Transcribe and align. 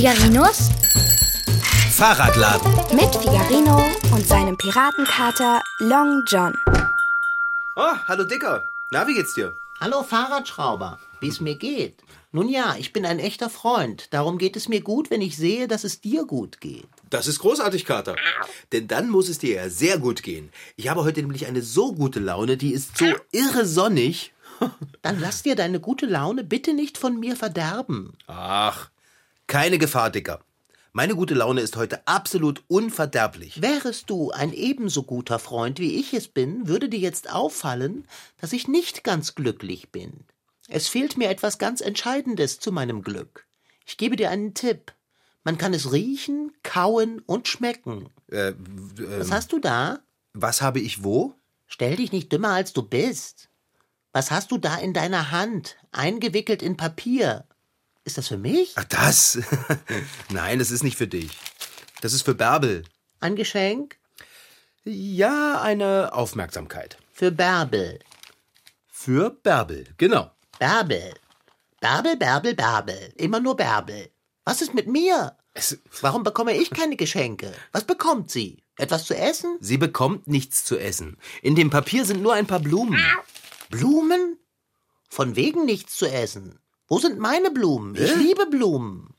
Figarinos 0.00 0.70
Fahrradladen. 1.92 2.72
mit 2.96 3.14
Figarino 3.16 3.84
und 4.14 4.26
seinem 4.26 4.56
Piratenkater 4.56 5.60
Long 5.78 6.22
John. 6.26 6.54
Oh, 7.76 7.96
hallo 8.08 8.24
Dicker. 8.24 8.64
Na, 8.90 9.06
wie 9.06 9.12
geht's 9.12 9.34
dir? 9.34 9.52
Hallo 9.78 10.02
Fahrradschrauber, 10.02 10.98
wie 11.20 11.28
es 11.28 11.42
mir 11.42 11.54
geht. 11.54 11.96
Nun 12.32 12.48
ja, 12.48 12.76
ich 12.78 12.94
bin 12.94 13.04
ein 13.04 13.18
echter 13.18 13.50
Freund. 13.50 14.08
Darum 14.14 14.38
geht 14.38 14.56
es 14.56 14.70
mir 14.70 14.80
gut, 14.80 15.10
wenn 15.10 15.20
ich 15.20 15.36
sehe, 15.36 15.68
dass 15.68 15.84
es 15.84 16.00
dir 16.00 16.24
gut 16.24 16.62
geht. 16.62 16.88
Das 17.10 17.26
ist 17.26 17.40
großartig, 17.40 17.84
Kater. 17.84 18.16
Denn 18.72 18.88
dann 18.88 19.10
muss 19.10 19.28
es 19.28 19.38
dir 19.38 19.56
ja 19.56 19.68
sehr 19.68 19.98
gut 19.98 20.22
gehen. 20.22 20.50
Ich 20.76 20.88
habe 20.88 21.04
heute 21.04 21.20
nämlich 21.20 21.46
eine 21.46 21.60
so 21.60 21.92
gute 21.92 22.20
Laune, 22.20 22.56
die 22.56 22.72
ist 22.72 22.96
so 22.96 23.04
irre 23.32 23.66
sonnig. 23.66 24.32
Dann 25.02 25.20
lass 25.20 25.42
dir 25.42 25.56
deine 25.56 25.78
gute 25.78 26.06
Laune 26.06 26.42
bitte 26.42 26.72
nicht 26.72 26.96
von 26.96 27.20
mir 27.20 27.36
verderben. 27.36 28.14
Ach, 28.26 28.88
keine 29.50 29.78
Gefahr, 29.78 30.10
Dicker. 30.10 30.40
Meine 30.92 31.16
gute 31.16 31.34
Laune 31.34 31.60
ist 31.60 31.76
heute 31.76 32.06
absolut 32.06 32.62
unverderblich. 32.68 33.60
Wärest 33.60 34.08
du 34.08 34.30
ein 34.30 34.52
ebenso 34.52 35.02
guter 35.02 35.40
Freund, 35.40 35.80
wie 35.80 35.98
ich 35.98 36.14
es 36.14 36.28
bin, 36.28 36.68
würde 36.68 36.88
dir 36.88 37.00
jetzt 37.00 37.32
auffallen, 37.32 38.06
dass 38.40 38.52
ich 38.52 38.68
nicht 38.68 39.02
ganz 39.02 39.34
glücklich 39.34 39.90
bin. 39.90 40.24
Es 40.68 40.86
fehlt 40.86 41.16
mir 41.16 41.28
etwas 41.28 41.58
ganz 41.58 41.80
Entscheidendes 41.80 42.60
zu 42.60 42.70
meinem 42.70 43.02
Glück. 43.02 43.46
Ich 43.84 43.96
gebe 43.96 44.14
dir 44.14 44.30
einen 44.30 44.54
Tipp. 44.54 44.92
Man 45.42 45.58
kann 45.58 45.74
es 45.74 45.92
riechen, 45.92 46.52
kauen 46.62 47.20
und 47.26 47.48
schmecken. 47.48 48.08
Äh, 48.28 48.52
Was 49.18 49.32
hast 49.32 49.52
du 49.52 49.58
da? 49.58 49.98
was 50.32 50.62
habe 50.62 50.78
ich 50.78 51.02
wo? 51.02 51.34
Stell 51.66 51.96
dich 51.96 52.12
nicht 52.12 52.32
dümmer, 52.32 52.50
als 52.50 52.72
du 52.72 52.82
bist. 52.82 53.48
Was 54.12 54.30
hast 54.30 54.52
du 54.52 54.58
da 54.58 54.76
in 54.76 54.92
deiner 54.92 55.32
Hand, 55.32 55.76
eingewickelt 55.90 56.62
in 56.62 56.76
Papier? 56.76 57.46
Ist 58.04 58.18
das 58.18 58.28
für 58.28 58.38
mich? 58.38 58.72
Ach, 58.76 58.84
das? 58.84 59.38
Nein, 60.30 60.58
das 60.58 60.70
ist 60.70 60.82
nicht 60.82 60.96
für 60.96 61.06
dich. 61.08 61.30
Das 62.00 62.12
ist 62.12 62.22
für 62.22 62.34
Bärbel. 62.34 62.84
Ein 63.20 63.36
Geschenk? 63.36 63.96
Ja, 64.84 65.60
eine 65.60 66.12
Aufmerksamkeit. 66.14 66.96
Für 67.12 67.30
Bärbel. 67.30 67.98
Für 68.88 69.30
Bärbel, 69.30 69.86
genau. 69.98 70.30
Bärbel. 70.58 71.14
Bärbel, 71.80 72.16
Bärbel, 72.16 72.54
Bärbel. 72.54 73.12
Immer 73.16 73.40
nur 73.40 73.56
Bärbel. 73.56 74.10
Was 74.44 74.62
ist 74.62 74.74
mit 74.74 74.86
mir? 74.86 75.36
Es, 75.52 75.78
Warum 76.00 76.22
bekomme 76.22 76.56
ich 76.56 76.70
keine 76.70 76.96
Geschenke? 76.96 77.52
Was 77.72 77.84
bekommt 77.84 78.30
sie? 78.30 78.62
Etwas 78.76 79.04
zu 79.04 79.14
essen? 79.14 79.58
sie 79.60 79.76
bekommt 79.76 80.26
nichts 80.26 80.64
zu 80.64 80.78
essen. 80.78 81.18
In 81.42 81.54
dem 81.54 81.68
Papier 81.68 82.06
sind 82.06 82.22
nur 82.22 82.32
ein 82.32 82.46
paar 82.46 82.60
Blumen. 82.60 82.98
Blumen? 83.68 84.38
Von 85.10 85.36
wegen 85.36 85.66
nichts 85.66 85.96
zu 85.96 86.06
essen. 86.06 86.58
Wo 86.90 86.98
sind 86.98 87.20
meine 87.20 87.52
Blumen? 87.52 87.94
Ich 87.94 88.16
liebe 88.16 88.46
Blumen. 88.46 89.14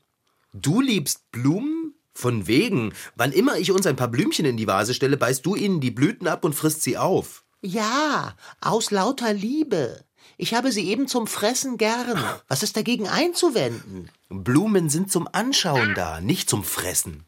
Du 0.52 0.82
liebst 0.82 1.32
Blumen? 1.32 1.94
Von 2.12 2.46
wegen. 2.46 2.92
Wann 3.16 3.32
immer 3.32 3.56
ich 3.56 3.72
uns 3.72 3.86
ein 3.86 3.96
paar 3.96 4.08
Blümchen 4.08 4.44
in 4.44 4.58
die 4.58 4.66
Vase 4.66 4.92
stelle, 4.92 5.16
beißt 5.16 5.46
du 5.46 5.54
ihnen 5.56 5.80
die 5.80 5.90
Blüten 5.90 6.28
ab 6.28 6.44
und 6.44 6.54
frisst 6.54 6.82
sie 6.82 6.98
auf. 6.98 7.44
Ja, 7.62 8.36
aus 8.60 8.90
lauter 8.90 9.32
Liebe. 9.32 10.04
Ich 10.36 10.52
habe 10.52 10.70
sie 10.70 10.86
eben 10.86 11.08
zum 11.08 11.26
Fressen 11.26 11.78
gern. 11.78 12.22
Was 12.46 12.62
ist 12.62 12.76
dagegen 12.76 13.08
einzuwenden? 13.08 14.10
Blumen 14.28 14.90
sind 14.90 15.10
zum 15.10 15.26
Anschauen 15.32 15.94
da, 15.94 16.20
nicht 16.20 16.50
zum 16.50 16.64
Fressen. 16.64 17.24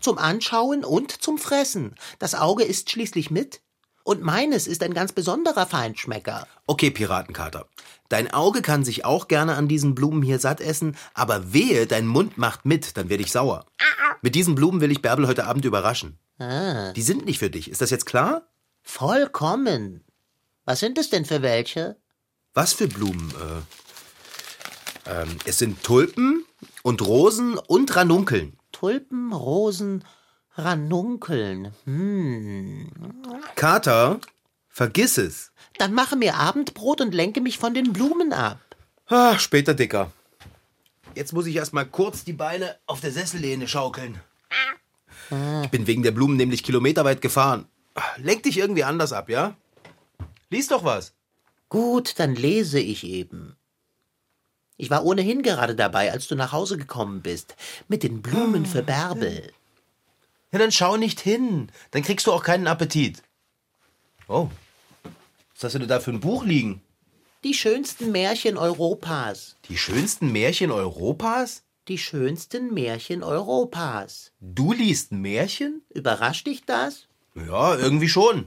Zum 0.00 0.18
Anschauen 0.18 0.84
und 0.84 1.12
zum 1.12 1.38
Fressen. 1.38 1.94
Das 2.18 2.34
Auge 2.34 2.64
isst 2.64 2.90
schließlich 2.90 3.30
mit. 3.30 3.60
Und 4.04 4.22
meines 4.22 4.66
ist 4.66 4.82
ein 4.82 4.94
ganz 4.94 5.12
besonderer 5.12 5.66
Feinschmecker. 5.66 6.46
Okay, 6.66 6.90
Piratenkater. 6.90 7.66
Dein 8.10 8.32
Auge 8.32 8.60
kann 8.62 8.84
sich 8.84 9.04
auch 9.04 9.28
gerne 9.28 9.54
an 9.56 9.66
diesen 9.66 9.94
Blumen 9.94 10.22
hier 10.22 10.38
satt 10.38 10.60
essen, 10.60 10.96
aber 11.14 11.52
wehe, 11.54 11.86
dein 11.86 12.06
Mund 12.06 12.36
macht 12.38 12.64
mit, 12.66 12.96
dann 12.98 13.08
werde 13.08 13.22
ich 13.22 13.32
sauer. 13.32 13.64
Mit 14.20 14.34
diesen 14.34 14.54
Blumen 14.54 14.80
will 14.82 14.92
ich 14.92 15.00
Bärbel 15.02 15.26
heute 15.26 15.46
Abend 15.46 15.64
überraschen. 15.64 16.18
Ah, 16.38 16.92
Die 16.92 17.02
sind 17.02 17.24
nicht 17.24 17.38
für 17.38 17.50
dich. 17.50 17.70
Ist 17.70 17.80
das 17.80 17.90
jetzt 17.90 18.06
klar? 18.06 18.46
vollkommen. 18.86 20.04
Was 20.66 20.80
sind 20.80 20.98
es 20.98 21.08
denn 21.10 21.24
für 21.24 21.40
welche? 21.42 21.96
Was 22.52 22.74
für 22.74 22.86
Blumen? 22.86 23.32
Äh, 25.06 25.10
ähm, 25.22 25.36
es 25.46 25.58
sind 25.58 25.82
Tulpen 25.82 26.44
und 26.82 27.00
Rosen 27.02 27.56
und 27.58 27.96
Ranunkeln. 27.96 28.58
Tulpen, 28.72 29.32
Rosen, 29.32 30.04
Ranunkeln. 30.56 31.72
Hm. 31.84 32.90
Kater, 33.56 34.20
vergiss 34.68 35.18
es. 35.18 35.52
Dann 35.78 35.92
mache 35.92 36.16
mir 36.16 36.36
Abendbrot 36.36 37.00
und 37.00 37.14
lenke 37.14 37.40
mich 37.40 37.58
von 37.58 37.74
den 37.74 37.92
Blumen 37.92 38.32
ab. 38.32 38.60
Ah, 39.06 39.38
später, 39.38 39.74
Dicker. 39.74 40.12
Jetzt 41.14 41.32
muss 41.32 41.46
ich 41.46 41.56
erst 41.56 41.72
mal 41.72 41.84
kurz 41.84 42.24
die 42.24 42.32
Beine 42.32 42.76
auf 42.86 43.00
der 43.00 43.12
Sessellehne 43.12 43.68
schaukeln. 43.68 44.20
Ich 45.62 45.70
bin 45.70 45.86
wegen 45.86 46.02
der 46.02 46.10
Blumen 46.10 46.36
nämlich 46.36 46.62
kilometerweit 46.62 47.20
gefahren. 47.20 47.66
Lenk 48.16 48.42
dich 48.42 48.58
irgendwie 48.58 48.84
anders 48.84 49.12
ab, 49.12 49.28
ja? 49.28 49.56
Lies 50.50 50.68
doch 50.68 50.84
was. 50.84 51.14
Gut, 51.68 52.18
dann 52.18 52.34
lese 52.34 52.78
ich 52.78 53.04
eben. 53.04 53.56
Ich 54.76 54.90
war 54.90 55.04
ohnehin 55.04 55.42
gerade 55.42 55.74
dabei, 55.74 56.12
als 56.12 56.26
du 56.28 56.34
nach 56.34 56.52
Hause 56.52 56.76
gekommen 56.76 57.22
bist. 57.22 57.56
Mit 57.88 58.02
den 58.02 58.22
Blumen 58.22 58.66
für 58.66 58.82
Bärbel. 58.82 59.52
Ja, 60.54 60.60
dann 60.60 60.70
schau 60.70 60.96
nicht 60.96 61.18
hin. 61.18 61.72
Dann 61.90 62.04
kriegst 62.04 62.28
du 62.28 62.32
auch 62.32 62.44
keinen 62.44 62.68
Appetit. 62.68 63.24
Oh. 64.28 64.48
Was 65.52 65.64
hast 65.64 65.74
du 65.74 65.80
denn 65.80 65.88
da 65.88 65.98
für 65.98 66.12
ein 66.12 66.20
Buch 66.20 66.44
liegen? 66.44 66.80
Die 67.42 67.54
schönsten 67.54 68.12
Märchen 68.12 68.56
Europas. 68.56 69.56
Die 69.68 69.76
schönsten 69.76 70.30
Märchen 70.30 70.70
Europas? 70.70 71.64
Die 71.88 71.98
schönsten 71.98 72.72
Märchen 72.72 73.24
Europas. 73.24 74.30
Du 74.38 74.72
liest 74.72 75.10
Märchen? 75.10 75.82
Überrascht 75.92 76.46
dich 76.46 76.64
das? 76.64 77.08
Ja, 77.34 77.76
irgendwie 77.76 78.08
schon. 78.08 78.44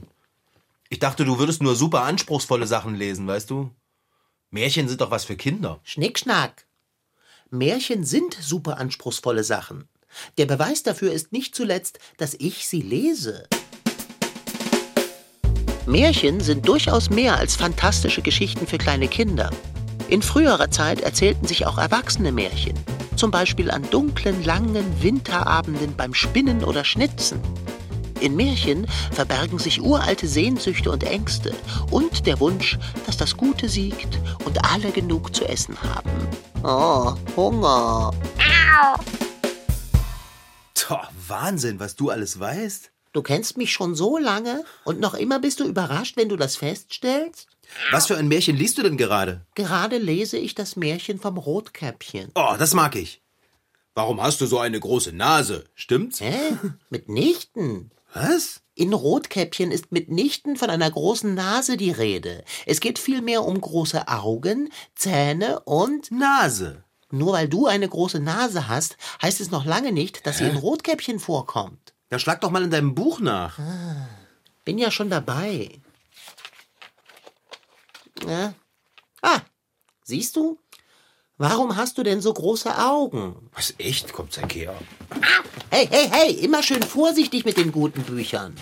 Ich 0.88 1.00
dachte, 1.00 1.26
du 1.26 1.38
würdest 1.38 1.60
nur 1.60 1.76
super 1.76 2.04
anspruchsvolle 2.04 2.66
Sachen 2.66 2.94
lesen, 2.94 3.26
weißt 3.26 3.50
du? 3.50 3.70
Märchen 4.50 4.88
sind 4.88 5.02
doch 5.02 5.10
was 5.10 5.26
für 5.26 5.36
Kinder. 5.36 5.78
Schnickschnack. 5.82 6.66
Märchen 7.50 8.02
sind 8.02 8.32
super 8.32 8.78
anspruchsvolle 8.78 9.44
Sachen. 9.44 9.90
Der 10.36 10.46
Beweis 10.46 10.82
dafür 10.82 11.12
ist 11.12 11.32
nicht 11.32 11.54
zuletzt, 11.54 11.98
dass 12.16 12.34
ich 12.38 12.68
sie 12.68 12.82
lese. 12.82 13.48
Märchen 15.86 16.40
sind 16.40 16.68
durchaus 16.68 17.08
mehr 17.08 17.38
als 17.38 17.56
fantastische 17.56 18.20
Geschichten 18.20 18.66
für 18.66 18.78
kleine 18.78 19.08
Kinder. 19.08 19.50
In 20.08 20.22
früherer 20.22 20.70
Zeit 20.70 21.00
erzählten 21.00 21.46
sich 21.46 21.66
auch 21.66 21.78
erwachsene 21.78 22.32
Märchen. 22.32 22.74
Zum 23.16 23.30
Beispiel 23.30 23.70
an 23.70 23.88
dunklen, 23.90 24.44
langen 24.44 25.02
Winterabenden 25.02 25.96
beim 25.96 26.14
Spinnen 26.14 26.62
oder 26.62 26.84
Schnitzen. 26.84 27.40
In 28.20 28.36
Märchen 28.36 28.86
verbergen 29.12 29.58
sich 29.58 29.80
uralte 29.80 30.26
Sehnsüchte 30.26 30.90
und 30.90 31.04
Ängste 31.04 31.54
und 31.90 32.26
der 32.26 32.40
Wunsch, 32.40 32.78
dass 33.06 33.16
das 33.16 33.36
Gute 33.36 33.68
siegt 33.68 34.18
und 34.44 34.64
alle 34.72 34.90
genug 34.90 35.34
zu 35.34 35.44
essen 35.48 35.76
haben. 35.82 36.10
Oh, 36.62 37.14
Hunger. 37.36 38.12
Toh, 40.88 40.96
Wahnsinn, 41.26 41.80
was 41.80 41.96
du 41.96 42.08
alles 42.08 42.40
weißt. 42.40 42.90
Du 43.12 43.20
kennst 43.20 43.58
mich 43.58 43.74
schon 43.74 43.94
so 43.94 44.16
lange 44.16 44.64
und 44.84 45.00
noch 45.00 45.12
immer 45.12 45.38
bist 45.38 45.60
du 45.60 45.64
überrascht, 45.64 46.16
wenn 46.16 46.30
du 46.30 46.36
das 46.36 46.56
feststellst? 46.56 47.46
Was 47.90 48.06
für 48.06 48.16
ein 48.16 48.26
Märchen 48.26 48.56
liest 48.56 48.78
du 48.78 48.82
denn 48.82 48.96
gerade? 48.96 49.42
Gerade 49.54 49.98
lese 49.98 50.38
ich 50.38 50.54
das 50.54 50.76
Märchen 50.76 51.20
vom 51.20 51.36
Rotkäppchen. 51.36 52.30
Oh, 52.34 52.54
das 52.58 52.72
mag 52.72 52.96
ich. 52.96 53.20
Warum 53.92 54.22
hast 54.22 54.40
du 54.40 54.46
so 54.46 54.60
eine 54.60 54.80
große 54.80 55.12
Nase? 55.12 55.64
Stimmt's? 55.74 56.22
Hä? 56.22 56.56
Mitnichten. 56.88 57.90
Was? 58.14 58.62
In 58.74 58.94
Rotkäppchen 58.94 59.70
ist 59.70 59.92
mitnichten 59.92 60.56
von 60.56 60.70
einer 60.70 60.90
großen 60.90 61.34
Nase 61.34 61.76
die 61.76 61.90
Rede. 61.90 62.44
Es 62.64 62.80
geht 62.80 62.98
vielmehr 62.98 63.44
um 63.44 63.60
große 63.60 64.08
Augen, 64.08 64.70
Zähne 64.94 65.60
und 65.66 66.10
Nase. 66.10 66.82
Nur 67.10 67.32
weil 67.32 67.48
du 67.48 67.66
eine 67.66 67.88
große 67.88 68.20
Nase 68.20 68.68
hast, 68.68 68.96
heißt 69.22 69.40
es 69.40 69.50
noch 69.50 69.64
lange 69.64 69.92
nicht, 69.92 70.26
dass 70.26 70.38
sie 70.38 70.48
in 70.48 70.56
Rotkäppchen 70.56 71.18
vorkommt. 71.18 71.94
Ja, 72.10 72.18
schlag 72.18 72.40
doch 72.40 72.50
mal 72.50 72.62
in 72.64 72.70
deinem 72.70 72.94
Buch 72.94 73.20
nach. 73.20 73.58
Bin 74.64 74.78
ja 74.78 74.90
schon 74.90 75.10
dabei. 75.10 75.80
Ja. 78.26 78.54
Ah, 79.22 79.40
siehst 80.02 80.36
du? 80.36 80.58
Warum 81.36 81.76
hast 81.76 81.98
du 81.98 82.02
denn 82.02 82.20
so 82.20 82.32
große 82.32 82.76
Augen? 82.78 83.48
Was, 83.54 83.74
echt? 83.78 84.12
Kommt 84.12 84.32
zeig 84.32 84.54
her. 84.54 84.74
Hey, 85.70 85.86
hey, 85.88 86.08
hey, 86.10 86.32
immer 86.32 86.62
schön 86.62 86.82
vorsichtig 86.82 87.44
mit 87.44 87.56
den 87.56 87.70
guten 87.70 88.02
Büchern. 88.02 88.56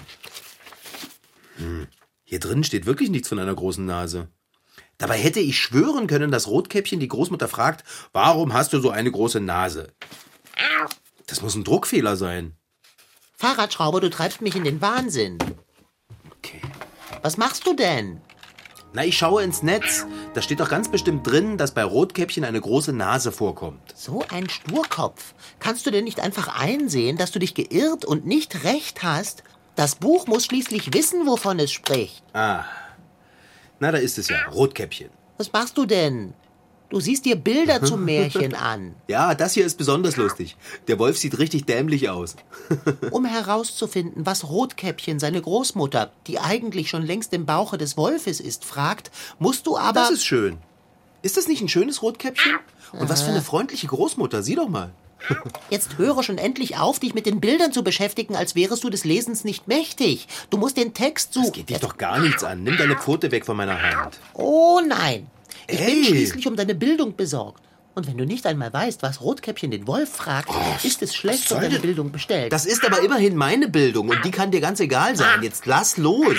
Hier 2.25 2.41
drin 2.41 2.65
steht 2.65 2.85
wirklich 2.85 3.09
nichts 3.09 3.29
von 3.29 3.39
einer 3.39 3.55
großen 3.55 3.87
Nase. 3.87 4.29
Dabei 4.99 5.19
hätte 5.19 5.41
ich 5.41 5.59
schwören 5.59 6.07
können, 6.07 6.31
dass 6.31 6.49
Rotkäppchen 6.49 7.01
die 7.01 7.09
Großmutter 7.09 7.49
fragt, 7.49 7.85
warum 8.13 8.55
hast 8.55 8.73
du 8.73 8.81
so 8.81 8.91
eine 8.91 9.11
große 9.11 9.41
Nase? 9.41 9.93
Das 11.27 11.43
muss 11.43 11.55
ein 11.55 11.65
Druckfehler 11.65 12.17
sein. 12.17 12.57
Fahrradschrauber, 13.37 14.01
du 14.01 14.09
treibst 14.09 14.41
mich 14.41 14.57
in 14.57 14.65
den 14.65 14.81
Wahnsinn. 14.81 15.39
Okay. 16.39 16.63
Was 17.23 17.37
machst 17.37 17.67
du 17.67 17.75
denn? 17.75 18.21
Na, 18.95 19.05
ich 19.05 19.19
schaue 19.19 19.43
ins 19.43 19.63
Netz. 19.63 20.07
Da 20.33 20.41
steht 20.41 20.61
doch 20.61 20.71
ganz 20.71 20.89
bestimmt 20.89 21.27
drin, 21.27 21.59
dass 21.59 21.75
bei 21.75 21.85
Rotkäppchen 21.85 22.45
eine 22.45 22.61
große 22.61 22.95
Nase 22.95 23.31
vorkommt. 23.31 23.95
So 23.95 24.25
ein 24.31 24.49
Sturkopf. 24.49 25.35
Kannst 25.59 25.85
du 25.85 25.91
denn 25.91 26.05
nicht 26.05 26.21
einfach 26.21 26.59
einsehen, 26.59 27.19
dass 27.19 27.31
du 27.31 27.39
dich 27.39 27.55
geirrt 27.55 28.07
und 28.07 28.25
nicht 28.25 28.65
recht 28.65 29.03
hast? 29.03 29.43
Das 29.75 29.97
Buch 29.97 30.27
muss 30.27 30.47
schließlich 30.47 30.95
wissen, 30.95 31.27
wovon 31.27 31.59
es 31.59 31.73
spricht. 31.73 32.23
Ah. 32.33 32.65
Na, 33.79 33.93
da 33.93 33.99
ist 33.99 34.19
es 34.19 34.29
ja. 34.29 34.37
Rotkäppchen. 34.53 35.11
Was 35.39 35.53
machst 35.53 35.77
du 35.77 35.85
denn? 35.85 36.33
Du 36.89 37.01
siehst 37.01 37.25
dir 37.25 37.37
Bilder 37.37 37.83
zum 37.83 38.05
Märchen 38.05 38.55
an. 38.55 38.95
Ja, 39.09 39.35
das 39.35 39.55
hier 39.55 39.67
ist 39.67 39.77
besonders 39.77 40.17
lustig. 40.17 40.57
Der 40.87 40.99
Wolf 40.99 41.19
sieht 41.19 41.39
richtig 41.39 41.65
dämlich 41.67 42.09
aus. 42.09 42.37
Um 43.11 43.25
herauszufinden, 43.25 44.25
was 44.25 44.49
Rotkäppchen, 44.49 45.19
seine 45.19 45.41
Großmutter, 45.43 46.13
die 46.27 46.39
eigentlich 46.39 46.89
schon 46.89 47.03
längst 47.03 47.33
im 47.33 47.45
Bauche 47.45 47.77
des 47.77 47.97
Wolfes 47.97 48.41
ist, 48.41 48.65
fragt, 48.65 49.11
musst 49.39 49.67
du 49.67 49.77
aber. 49.77 50.01
Das 50.01 50.11
ist 50.13 50.25
schön. 50.25 50.59
Ist 51.23 51.37
das 51.37 51.49
nicht 51.49 51.61
ein 51.61 51.69
schönes 51.69 52.03
Rotkäppchen? 52.03 52.59
Und 52.93 53.09
was 53.09 53.23
für 53.23 53.31
eine 53.31 53.43
freundliche 53.43 53.89
Großmutter. 53.89 54.43
Sieh 54.43 54.55
doch 54.55 54.69
mal. 54.69 54.93
Jetzt 55.71 55.99
höre 55.99 56.23
schon 56.23 56.39
endlich 56.39 56.77
auf, 56.79 56.99
dich 57.01 57.15
mit 57.15 57.27
den 57.27 57.41
Bildern 57.41 57.73
zu 57.73 57.83
beschäftigen, 57.83 58.37
als 58.37 58.55
wärest 58.55 58.85
du 58.85 58.91
des 58.91 59.05
Lesens 59.05 59.45
nicht 59.45 59.67
mächtig. 59.69 60.29
Du 60.51 60.57
musst 60.59 60.77
den 60.77 60.95
Text 60.95 61.33
suchen. 61.35 61.47
Das 61.47 61.53
geht 61.57 61.71
dich 61.71 61.79
doch 61.79 61.97
gar 61.97 62.19
nichts 62.21 62.45
an. 62.45 62.63
Nimm 62.63 62.77
deine 62.77 62.97
Pfote 62.97 63.31
weg 63.33 63.45
von 63.47 63.57
meiner 63.57 63.81
Hand. 63.83 64.19
Oh 64.35 64.81
nein. 64.87 65.27
Ich 65.69 65.79
bin 65.79 65.87
Ey. 65.89 66.05
schließlich 66.05 66.47
um 66.47 66.55
deine 66.57 66.75
Bildung 66.75 67.17
besorgt. 67.17 67.63
Und 67.97 68.07
wenn 68.07 68.19
du 68.19 68.27
nicht 68.27 68.47
einmal 68.47 68.71
weißt, 68.73 69.03
was 69.03 69.23
Rotkäppchen 69.23 69.71
den 69.71 69.87
Wolf 69.87 70.11
fragt, 70.13 70.51
ist 70.85 71.01
es 71.01 71.15
schlecht 71.15 71.51
um 71.51 71.61
deine 71.63 71.79
Bildung 71.81 72.13
bestellt. 72.13 72.53
Das 72.53 72.67
ist 72.67 72.85
aber 72.85 73.01
immerhin 73.01 73.37
meine 73.37 73.69
Bildung 73.69 74.11
und 74.11 74.23
die 74.23 74.31
kann 74.31 74.51
dir 74.51 74.61
ganz 74.61 74.81
egal 74.81 75.17
sein. 75.17 75.43
Jetzt 75.43 75.65
lass 75.65 75.97
los. 75.97 76.37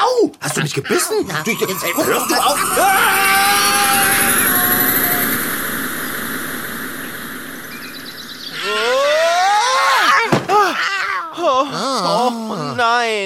Au! 0.00 0.30
Hast 0.40 0.56
du 0.56 0.62
mich 0.62 0.72
gebissen? 0.72 1.16
Na, 1.26 1.42
Du- 1.42 1.50
jetzt 1.50 1.84
Hör 1.96 2.26
du 2.28 2.34
auf! 2.36 2.58
Oh 2.78 4.49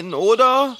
nein, 0.03 0.15
oder? 0.15 0.77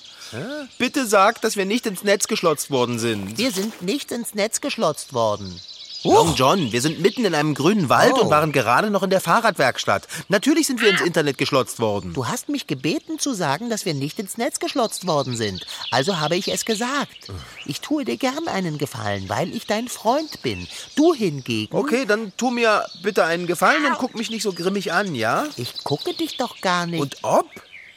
Bitte 0.79 1.07
sag, 1.07 1.41
dass 1.43 1.57
wir 1.57 1.65
nicht 1.65 1.87
ins 1.87 2.03
Netz 2.03 2.27
geschlotzt 2.27 2.71
worden 2.71 2.99
sind. 2.99 3.39
Wir 3.39 3.53
sind 3.53 3.83
nicht 3.83 4.11
ins 4.11 4.35
Netz 4.35 4.61
geschlotzt 4.61 5.13
worden. 5.13 5.61
Long 6.03 6.35
John, 6.35 6.71
wir 6.71 6.83
sind 6.83 7.01
mitten 7.01 7.25
in 7.25 7.35
einem 7.35 7.55
grünen 7.55 7.89
Wald 7.89 8.13
Oh. 8.17 8.23
und 8.25 8.31
waren 8.31 8.53
gerade 8.53 8.91
noch 8.91 9.03
in 9.03 9.09
der 9.09 9.23
Fahrradwerkstatt. 9.23 10.07
Natürlich 10.29 10.67
sind 10.67 10.83
wir 10.83 10.91
ins 10.91 11.01
Internet 11.01 11.39
geschlotzt 11.39 11.79
worden. 11.79 12.13
Du 12.13 12.27
hast 12.27 12.51
mich 12.51 12.67
gebeten 12.67 13.19
zu 13.19 13.33
sagen, 13.33 13.71
dass 13.71 13.87
wir 13.87 13.95
nicht 13.95 14.19
ins 14.19 14.37
Netz 14.37 14.59
geschlotzt 14.59 15.07
worden 15.07 15.35
sind. 15.35 15.65
Also 15.91 16.21
habe 16.21 16.37
ich 16.37 16.49
es 16.49 16.67
gesagt. 16.67 17.31
Ich 17.65 17.81
tue 17.81 18.05
dir 18.05 18.19
gern 18.19 18.49
einen 18.49 18.77
Gefallen, 18.77 19.31
weil 19.31 19.55
ich 19.57 19.67
dein 19.67 19.89
Freund 19.89 20.43
bin. 20.43 20.69
Du 20.95 21.15
hingegen. 21.15 21.75
Okay, 21.75 22.05
dann 22.05 22.33
tu 22.37 22.51
mir 22.51 22.85
bitte 23.03 23.25
einen 23.25 23.47
Gefallen 23.47 23.87
und 23.87 23.97
guck 23.97 24.15
mich 24.15 24.29
nicht 24.31 24.43
so 24.43 24.53
grimmig 24.53 24.93
an, 24.93 25.15
ja? 25.15 25.47
Ich 25.57 25.85
gucke 25.85 26.13
dich 26.13 26.37
doch 26.37 26.61
gar 26.61 26.85
nicht. 26.87 27.01
Und 27.01 27.17
ob? 27.23 27.47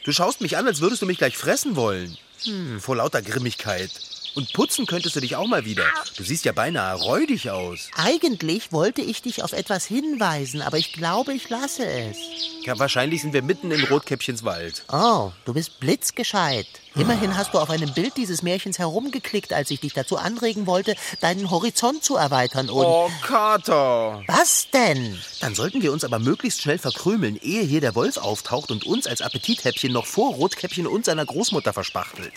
Du 0.08 0.14
schaust 0.14 0.40
mich 0.40 0.56
an, 0.56 0.66
als 0.66 0.80
würdest 0.80 1.02
du 1.02 1.06
mich 1.06 1.18
gleich 1.18 1.36
fressen 1.36 1.76
wollen. 1.76 2.16
Hm, 2.44 2.80
vor 2.80 2.96
lauter 2.96 3.20
Grimmigkeit. 3.20 3.90
Und 4.34 4.52
putzen 4.52 4.86
könntest 4.86 5.16
du 5.16 5.20
dich 5.20 5.36
auch 5.36 5.46
mal 5.46 5.64
wieder. 5.64 5.84
Du 6.16 6.22
siehst 6.22 6.44
ja 6.44 6.52
beinahe 6.52 6.96
räudig 6.96 7.50
aus. 7.50 7.90
Eigentlich 7.96 8.72
wollte 8.72 9.02
ich 9.02 9.22
dich 9.22 9.42
auf 9.42 9.52
etwas 9.52 9.84
hinweisen, 9.84 10.62
aber 10.62 10.78
ich 10.78 10.92
glaube, 10.92 11.32
ich 11.32 11.48
lasse 11.48 11.84
es. 11.86 12.16
Ja, 12.64 12.78
wahrscheinlich 12.78 13.22
sind 13.22 13.32
wir 13.32 13.42
mitten 13.42 13.70
in 13.70 13.84
Rotkäppchens 13.84 14.44
Wald. 14.44 14.84
Oh, 14.92 15.32
du 15.44 15.54
bist 15.54 15.80
blitzgescheit. 15.80 16.66
Immerhin 16.94 17.36
hast 17.36 17.54
du 17.54 17.58
auf 17.58 17.70
einem 17.70 17.94
Bild 17.94 18.16
dieses 18.16 18.42
Märchens 18.42 18.78
herumgeklickt, 18.78 19.52
als 19.52 19.70
ich 19.70 19.80
dich 19.80 19.94
dazu 19.94 20.16
anregen 20.16 20.66
wollte, 20.66 20.96
deinen 21.20 21.50
Horizont 21.50 22.02
zu 22.02 22.16
erweitern 22.16 22.68
und... 22.68 22.84
Oh, 22.84 23.10
Kater. 23.22 24.22
Was 24.26 24.68
denn? 24.72 25.16
Dann 25.40 25.54
sollten 25.54 25.80
wir 25.80 25.92
uns 25.92 26.04
aber 26.04 26.18
möglichst 26.18 26.60
schnell 26.60 26.78
verkrümeln, 26.78 27.36
ehe 27.40 27.62
hier 27.62 27.80
der 27.80 27.94
Wolf 27.94 28.16
auftaucht 28.16 28.70
und 28.70 28.84
uns 28.84 29.06
als 29.06 29.22
Appetithäppchen 29.22 29.92
noch 29.92 30.06
vor 30.06 30.34
Rotkäppchen 30.34 30.86
und 30.86 31.04
seiner 31.04 31.24
Großmutter 31.24 31.72
verspachtelt. 31.72 32.32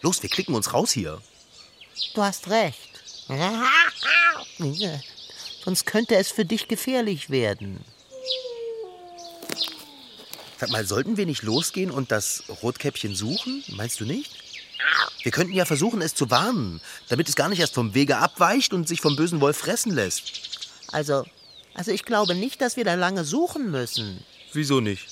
Los, 0.00 0.22
wir 0.22 0.30
klicken 0.30 0.54
uns 0.54 0.72
raus 0.72 0.92
hier. 0.92 1.20
Du 2.14 2.22
hast 2.22 2.48
recht. 2.48 3.02
Sonst 5.64 5.86
könnte 5.86 6.16
es 6.16 6.30
für 6.30 6.44
dich 6.44 6.68
gefährlich 6.68 7.30
werden. 7.30 7.84
Sag 10.58 10.70
mal, 10.70 10.84
sollten 10.84 11.16
wir 11.16 11.26
nicht 11.26 11.42
losgehen 11.42 11.90
und 11.90 12.10
das 12.10 12.42
Rotkäppchen 12.62 13.14
suchen? 13.14 13.62
Meinst 13.68 14.00
du 14.00 14.04
nicht? 14.04 14.32
Wir 15.22 15.32
könnten 15.32 15.52
ja 15.52 15.64
versuchen, 15.64 16.00
es 16.00 16.14
zu 16.14 16.30
warnen, 16.30 16.80
damit 17.08 17.28
es 17.28 17.36
gar 17.36 17.48
nicht 17.48 17.60
erst 17.60 17.74
vom 17.74 17.94
Wege 17.94 18.16
abweicht 18.16 18.72
und 18.72 18.88
sich 18.88 19.00
vom 19.00 19.14
bösen 19.16 19.40
Wolf 19.40 19.58
fressen 19.58 19.92
lässt. 19.92 20.32
Also, 20.90 21.24
also 21.74 21.90
ich 21.90 22.04
glaube 22.04 22.34
nicht, 22.34 22.60
dass 22.60 22.76
wir 22.76 22.84
da 22.84 22.94
lange 22.94 23.24
suchen 23.24 23.70
müssen. 23.70 24.24
Wieso 24.52 24.80
nicht? 24.80 25.06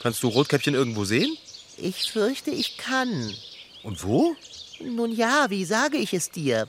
Kannst 0.00 0.22
du 0.22 0.28
Rotkäppchen 0.28 0.74
irgendwo 0.74 1.04
sehen? 1.04 1.36
Ich 1.76 2.10
fürchte, 2.10 2.50
ich 2.50 2.76
kann. 2.76 3.34
Und 3.82 4.04
wo? 4.04 4.36
Nun 4.80 5.12
ja, 5.12 5.46
wie 5.50 5.64
sage 5.64 5.96
ich 5.96 6.12
es 6.14 6.30
dir? 6.30 6.68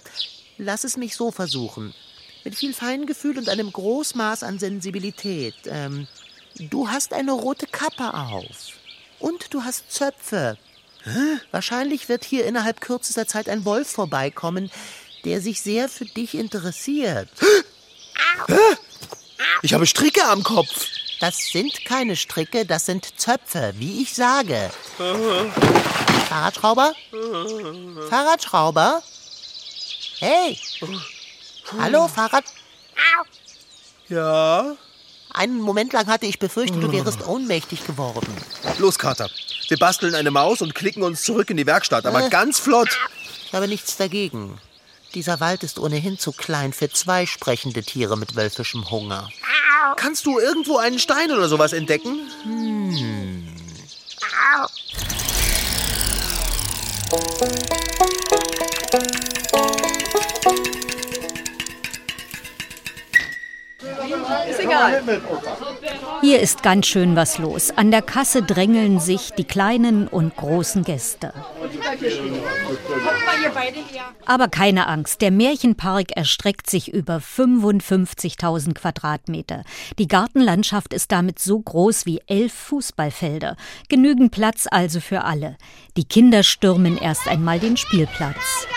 Lass 0.58 0.84
es 0.84 0.98
mich 0.98 1.16
so 1.16 1.32
versuchen. 1.32 1.94
Mit 2.44 2.56
viel 2.56 2.74
Feingefühl 2.74 3.38
und 3.38 3.50
einem 3.50 3.72
Großmaß 3.72 4.44
an 4.44 4.60
Sensibilität. 4.60 5.56
Ähm, 5.66 6.08
du 6.58 6.90
hast 6.90 7.14
eine 7.14 7.32
rote 7.32 7.68
Kappe 7.68 8.14
auf. 8.14 8.74
Und 9.20 9.54
du 9.54 9.64
hast 9.64 9.92
Zöpfe. 9.92 10.58
Wahrscheinlich 11.52 12.10
wird 12.10 12.24
hier 12.24 12.46
innerhalb 12.46 12.82
kürzester 12.82 13.28
Zeit 13.28 13.50
ein 13.50 13.66
Wolf 13.66 13.90
vorbeikommen, 13.90 14.72
der 15.26 15.42
sich 15.42 15.62
sehr 15.62 15.90
für 15.90 16.06
dich 16.06 16.36
interessiert. 16.36 17.30
Ich 19.62 19.74
habe 19.74 19.86
Stricke 19.86 20.26
am 20.26 20.44
Kopf. 20.44 20.88
Das 21.20 21.38
sind 21.52 21.86
keine 21.86 22.18
Stricke, 22.18 22.66
das 22.66 22.86
sind 22.86 23.20
Zöpfe, 23.20 23.74
wie 23.78 24.02
ich 24.02 24.14
sage. 24.14 24.72
Fahrradschrauber? 26.28 26.94
Fahrradschrauber? 28.10 29.04
Hey! 30.20 30.58
Hallo, 31.80 32.08
Fahrrad. 32.08 32.46
Ja? 34.10 34.76
Einen 35.34 35.62
Moment 35.62 35.94
lang 35.94 36.08
hatte 36.08 36.26
ich 36.26 36.38
befürchtet, 36.40 36.82
du 36.82 36.92
wärest 36.92 37.26
ohnmächtig 37.26 37.86
geworden. 37.86 38.28
Los, 38.78 39.00
Kater. 39.00 39.30
Wir 39.68 39.78
basteln 39.78 40.14
eine 40.14 40.30
Maus 40.30 40.62
und 40.62 40.76
klicken 40.76 41.02
uns 41.04 41.24
zurück 41.24 41.50
in 41.50 41.58
die 41.58 41.66
Werkstatt, 41.66 42.06
aber 42.06 42.30
ganz 42.30 42.60
flott. 42.60 42.90
Ich 43.46 43.54
habe 43.54 43.68
nichts 43.68 43.98
dagegen. 43.98 44.60
Dieser 45.16 45.40
Wald 45.40 45.64
ist 45.64 45.80
ohnehin 45.80 46.18
zu 46.18 46.32
klein 46.32 46.74
für 46.74 46.90
zwei 46.90 47.26
sprechende 47.26 47.84
Tiere 47.84 48.18
mit 48.18 48.36
wölfischem 48.36 48.90
Hunger. 48.90 49.30
Kannst 49.96 50.26
du 50.26 50.40
irgendwo 50.40 50.78
einen 50.78 51.00
Stein 51.00 51.32
oder 51.32 51.48
sowas 51.48 51.74
entdecken? 51.74 52.28
Hier 66.22 66.40
ist 66.40 66.64
ganz 66.64 66.88
schön 66.88 67.16
was 67.16 67.38
los. 67.38 67.72
An 67.76 67.92
der 67.92 68.02
Kasse 68.02 68.42
drängeln 68.42 69.00
sich 69.00 69.32
die 69.32 69.44
kleinen 69.44 70.08
und 70.08 70.36
großen 70.36 70.84
Gäste. 70.84 71.34
Aber 74.26 74.48
keine 74.48 74.88
Angst, 74.88 75.22
der 75.22 75.32
Märchenpark 75.32 76.12
erstreckt 76.16 76.70
sich 76.70 76.94
über 76.94 77.18
55.000 77.18 78.74
Quadratmeter. 78.74 79.64
Die 80.00 80.08
Gartenlandschaft 80.08 80.94
ist 80.94 81.12
damit 81.12 81.40
so 81.40 81.60
groß 81.60 82.06
wie 82.06 82.22
elf 82.28 82.54
Fußballfelder. 82.54 83.56
Genügend 83.90 84.32
Platz 84.32 84.68
also 84.70 85.00
für 85.00 85.24
alle. 85.24 85.58
Die 85.98 86.06
Kinder 86.06 86.44
stürmen 86.44 86.98
erst 86.98 87.28
einmal 87.28 87.60
den 87.60 87.78
Spielplatz. 87.78 88.68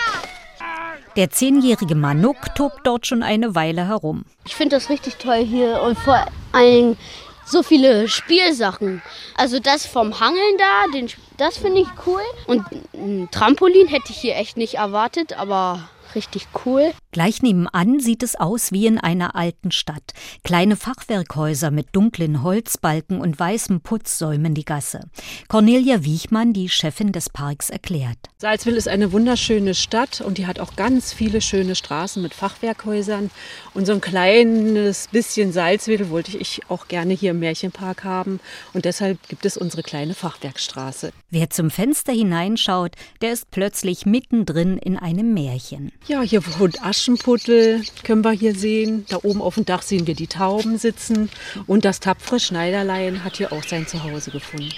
Der 1.15 1.31
zehnjährige 1.31 1.95
Manuk 1.95 2.53
tobt 2.53 2.81
dort 2.85 3.07
schon 3.07 3.23
eine 3.23 3.55
Weile 3.55 3.87
herum. 3.87 4.25
Ich 4.45 4.55
finde 4.55 4.75
das 4.75 4.89
richtig 4.89 5.15
toll 5.15 5.43
hier 5.43 5.81
und 5.81 5.97
vor 5.97 6.27
allem 6.51 6.95
so 7.43 7.63
viele 7.63 8.07
Spielsachen. 8.07 9.01
Also 9.35 9.59
das 9.59 9.85
vom 9.85 10.19
Hangeln 10.19 10.57
da, 10.59 10.91
den, 10.93 11.09
das 11.37 11.57
finde 11.57 11.81
ich 11.81 11.87
cool. 12.05 12.21
Und 12.47 12.63
ein 12.93 13.29
Trampolin 13.31 13.87
hätte 13.87 14.11
ich 14.11 14.17
hier 14.17 14.35
echt 14.35 14.57
nicht 14.57 14.75
erwartet, 14.75 15.37
aber 15.37 15.89
richtig 16.15 16.47
cool. 16.65 16.91
Gleich 17.11 17.41
nebenan 17.41 17.99
sieht 17.99 18.23
es 18.23 18.35
aus 18.35 18.71
wie 18.71 18.85
in 18.87 18.97
einer 18.97 19.35
alten 19.35 19.71
Stadt. 19.71 20.13
Kleine 20.43 20.75
Fachwerkhäuser 20.75 21.71
mit 21.71 21.87
dunklen 21.93 22.43
Holzbalken 22.43 23.19
und 23.21 23.39
weißem 23.39 23.81
Putz 23.81 24.17
säumen 24.17 24.53
die 24.53 24.65
Gasse. 24.65 25.01
Cornelia 25.47 26.03
Wiechmann, 26.03 26.53
die 26.53 26.69
Chefin 26.69 27.11
des 27.11 27.29
Parks, 27.29 27.69
erklärt. 27.69 28.17
Salzwil 28.37 28.75
ist 28.75 28.87
eine 28.87 29.11
wunderschöne 29.11 29.73
Stadt 29.73 30.21
und 30.21 30.37
die 30.37 30.45
hat 30.45 30.59
auch 30.59 30.75
ganz 30.75 31.11
viele 31.13 31.41
schöne 31.41 31.75
Straßen 31.75 32.21
mit 32.21 32.33
Fachwerkhäusern. 32.33 33.31
Und 33.73 33.85
so 33.85 33.93
ein 33.93 34.01
kleines 34.01 35.07
bisschen 35.07 35.51
Salzwedel 35.51 36.09
wollte 36.09 36.37
ich 36.37 36.61
auch 36.69 36.87
gerne 36.87 37.13
hier 37.13 37.31
im 37.31 37.39
Märchenpark 37.39 38.03
haben. 38.03 38.39
Und 38.73 38.85
deshalb 38.85 39.27
gibt 39.27 39.45
es 39.45 39.57
unsere 39.57 39.83
kleine 39.83 40.13
Fachwerkstraße. 40.13 41.11
Wer 41.29 41.49
zum 41.49 41.71
Fenster 41.71 42.13
hineinschaut, 42.13 42.93
der 43.21 43.33
ist 43.33 43.49
plötzlich 43.51 44.05
mittendrin 44.05 44.77
in 44.77 44.97
einem 44.97 45.33
Märchen. 45.33 45.91
Ja, 46.05 46.21
hier 46.21 46.41
wohnt 46.59 46.81
Aschenputtel, 46.81 47.81
können 48.03 48.23
wir 48.23 48.31
hier 48.31 48.55
sehen. 48.55 49.05
Da 49.09 49.19
oben 49.23 49.41
auf 49.41 49.55
dem 49.55 49.65
Dach 49.65 49.81
sehen 49.81 50.07
wir 50.07 50.15
die 50.15 50.27
Tauben 50.27 50.77
sitzen. 50.77 51.29
Und 51.65 51.83
das 51.83 51.99
tapfere 51.99 52.39
Schneiderlein 52.39 53.23
hat 53.23 53.37
hier 53.37 53.51
auch 53.51 53.63
sein 53.63 53.87
Zuhause 53.87 54.31
gefunden. 54.31 54.71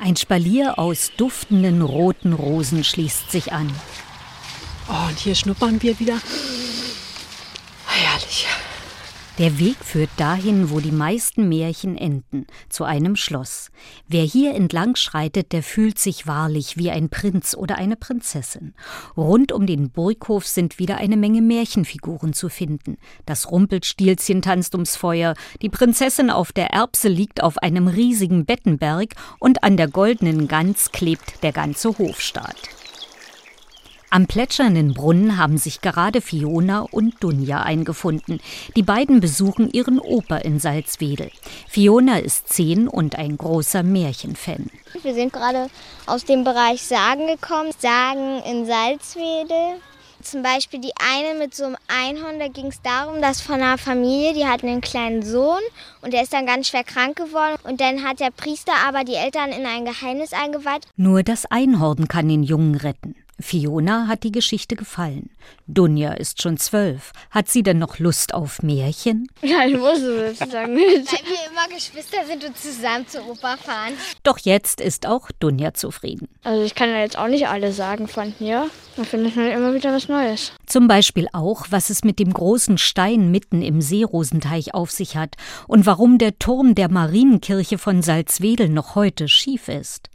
Ein 0.00 0.16
Spalier 0.16 0.78
aus 0.78 1.12
duftenden 1.16 1.82
roten 1.82 2.32
Rosen 2.32 2.84
schließt 2.84 3.30
sich 3.30 3.52
an. 3.52 3.72
Oh, 4.88 5.08
und 5.08 5.18
hier 5.18 5.34
schnuppern 5.34 5.80
wir 5.82 5.98
wieder. 5.98 6.20
Herrlich. 7.86 8.46
Der 9.38 9.58
Weg 9.58 9.78
führt 9.84 10.10
dahin, 10.16 10.70
wo 10.70 10.78
die 10.78 10.92
meisten 10.92 11.48
Märchen 11.48 11.96
enden, 11.96 12.46
zu 12.68 12.84
einem 12.84 13.16
Schloss. 13.16 13.72
Wer 14.06 14.22
hier 14.22 14.54
entlang 14.54 14.94
schreitet, 14.94 15.50
der 15.50 15.64
fühlt 15.64 15.98
sich 15.98 16.28
wahrlich 16.28 16.76
wie 16.76 16.92
ein 16.92 17.08
Prinz 17.08 17.56
oder 17.56 17.74
eine 17.74 17.96
Prinzessin. 17.96 18.74
Rund 19.16 19.50
um 19.50 19.66
den 19.66 19.90
Burghof 19.90 20.46
sind 20.46 20.78
wieder 20.78 20.98
eine 20.98 21.16
Menge 21.16 21.42
Märchenfiguren 21.42 22.32
zu 22.32 22.48
finden. 22.48 22.96
Das 23.26 23.50
Rumpelstilzchen 23.50 24.40
tanzt 24.40 24.72
ums 24.76 24.94
Feuer, 24.94 25.34
die 25.62 25.68
Prinzessin 25.68 26.30
auf 26.30 26.52
der 26.52 26.70
Erbse 26.70 27.08
liegt 27.08 27.42
auf 27.42 27.58
einem 27.58 27.88
riesigen 27.88 28.44
Bettenberg 28.44 29.14
und 29.40 29.64
an 29.64 29.76
der 29.76 29.88
goldenen 29.88 30.46
Gans 30.46 30.92
klebt 30.92 31.42
der 31.42 31.50
ganze 31.50 31.98
Hofstaat. 31.98 32.83
Am 34.14 34.28
plätschernden 34.28 34.94
Brunnen 34.94 35.38
haben 35.38 35.58
sich 35.58 35.80
gerade 35.80 36.20
Fiona 36.20 36.86
und 36.88 37.16
Dunja 37.18 37.64
eingefunden. 37.64 38.38
Die 38.76 38.84
beiden 38.84 39.18
besuchen 39.18 39.68
ihren 39.72 39.98
Opa 39.98 40.36
in 40.36 40.60
Salzwedel. 40.60 41.32
Fiona 41.68 42.18
ist 42.18 42.48
zehn 42.48 42.86
und 42.86 43.18
ein 43.18 43.36
großer 43.36 43.82
Märchenfan. 43.82 44.70
Wir 45.02 45.14
sind 45.14 45.32
gerade 45.32 45.68
aus 46.06 46.24
dem 46.24 46.44
Bereich 46.44 46.82
Sagen 46.82 47.26
gekommen. 47.26 47.72
Sagen 47.76 48.40
in 48.48 48.66
Salzwedel. 48.66 49.80
Zum 50.22 50.44
Beispiel 50.44 50.80
die 50.80 50.92
eine 50.96 51.36
mit 51.36 51.56
so 51.56 51.64
einem 51.64 51.76
Einhorn, 51.88 52.38
da 52.38 52.46
ging 52.46 52.66
es 52.66 52.80
darum, 52.82 53.20
dass 53.20 53.40
von 53.40 53.56
einer 53.56 53.78
Familie, 53.78 54.32
die 54.32 54.46
hatten 54.46 54.68
einen 54.68 54.80
kleinen 54.80 55.24
Sohn 55.24 55.60
und 56.02 56.12
der 56.12 56.22
ist 56.22 56.32
dann 56.32 56.46
ganz 56.46 56.68
schwer 56.68 56.84
krank 56.84 57.16
geworden 57.16 57.58
und 57.64 57.80
dann 57.80 58.04
hat 58.04 58.20
der 58.20 58.30
Priester 58.30 58.74
aber 58.86 59.02
die 59.02 59.16
Eltern 59.16 59.50
in 59.50 59.66
ein 59.66 59.84
Geheimnis 59.84 60.32
eingeweiht. 60.32 60.86
Nur 60.96 61.24
das 61.24 61.46
Einhorn 61.46 62.06
kann 62.06 62.28
den 62.28 62.44
Jungen 62.44 62.76
retten. 62.76 63.16
Fiona 63.40 64.06
hat 64.06 64.22
die 64.22 64.32
Geschichte 64.32 64.76
gefallen. 64.76 65.30
Dunja 65.66 66.12
ist 66.12 66.42
schon 66.42 66.56
zwölf. 66.56 67.12
Hat 67.30 67.48
sie 67.48 67.62
denn 67.62 67.78
noch 67.78 67.98
Lust 67.98 68.34
auf 68.34 68.62
Märchen? 68.62 69.28
Ja, 69.42 69.66
ich 69.66 69.76
muss 69.76 70.00
sozusagen 70.00 70.74
mit. 70.74 71.06
Weil 71.06 71.24
wir 71.24 71.50
immer 71.50 71.74
Geschwister 71.74 72.24
sind 72.26 72.44
und 72.44 72.56
zusammen 72.56 73.06
zu 73.08 73.20
Opa 73.22 73.56
fahren. 73.56 73.94
Doch 74.22 74.38
jetzt 74.38 74.80
ist 74.80 75.06
auch 75.06 75.30
Dunja 75.40 75.74
zufrieden. 75.74 76.28
Also 76.44 76.62
ich 76.62 76.74
kann 76.74 76.90
ja 76.90 77.00
jetzt 77.00 77.18
auch 77.18 77.28
nicht 77.28 77.48
alle 77.48 77.72
sagen 77.72 78.08
von 78.08 78.32
hier. 78.38 78.70
Da 78.96 79.04
findet 79.04 79.34
man 79.34 79.50
immer 79.50 79.74
wieder 79.74 79.92
was 79.92 80.08
Neues. 80.08 80.52
Zum 80.66 80.86
Beispiel 80.86 81.26
auch, 81.32 81.66
was 81.70 81.90
es 81.90 82.04
mit 82.04 82.18
dem 82.18 82.32
großen 82.32 82.78
Stein 82.78 83.30
mitten 83.30 83.62
im 83.62 83.80
Seerosenteich 83.80 84.74
auf 84.74 84.90
sich 84.90 85.16
hat 85.16 85.36
und 85.66 85.86
warum 85.86 86.18
der 86.18 86.38
Turm 86.38 86.74
der 86.74 86.90
Marienkirche 86.90 87.78
von 87.78 88.02
Salzwedel 88.02 88.68
noch 88.68 88.94
heute 88.94 89.26
schief 89.26 89.68
ist. 89.68 90.10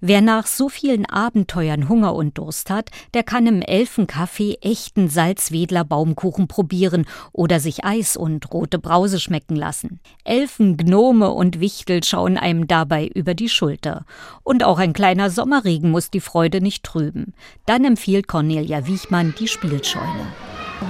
Wer 0.00 0.20
nach 0.20 0.46
so 0.46 0.68
vielen 0.68 1.06
Abenteuern 1.06 1.88
Hunger 1.88 2.14
und 2.14 2.38
Durst 2.38 2.70
hat, 2.70 2.90
der 3.14 3.22
kann 3.22 3.46
im 3.46 3.60
Elfencafé 3.60 4.58
echten 4.62 5.08
Salzwedler 5.08 5.84
Baumkuchen 5.84 6.48
probieren 6.48 7.06
oder 7.32 7.60
sich 7.60 7.84
Eis 7.84 8.16
und 8.16 8.52
rote 8.52 8.78
Brause 8.78 9.20
schmecken 9.20 9.56
lassen. 9.56 10.00
Elfen, 10.24 10.76
Gnome 10.76 11.30
und 11.30 11.60
Wichtel 11.60 12.04
schauen 12.04 12.36
einem 12.36 12.66
dabei 12.66 13.06
über 13.06 13.34
die 13.34 13.48
Schulter. 13.48 14.04
Und 14.42 14.64
auch 14.64 14.78
ein 14.78 14.92
kleiner 14.92 15.30
Sommerregen 15.30 15.90
muss 15.90 16.10
die 16.10 16.20
Freude 16.20 16.60
nicht 16.60 16.84
trüben. 16.84 17.34
Dann 17.66 17.84
empfiehlt 17.84 18.28
Cornelia 18.28 18.86
Wiechmann 18.86 19.34
die 19.38 19.48
Spielscheune. 19.48 20.26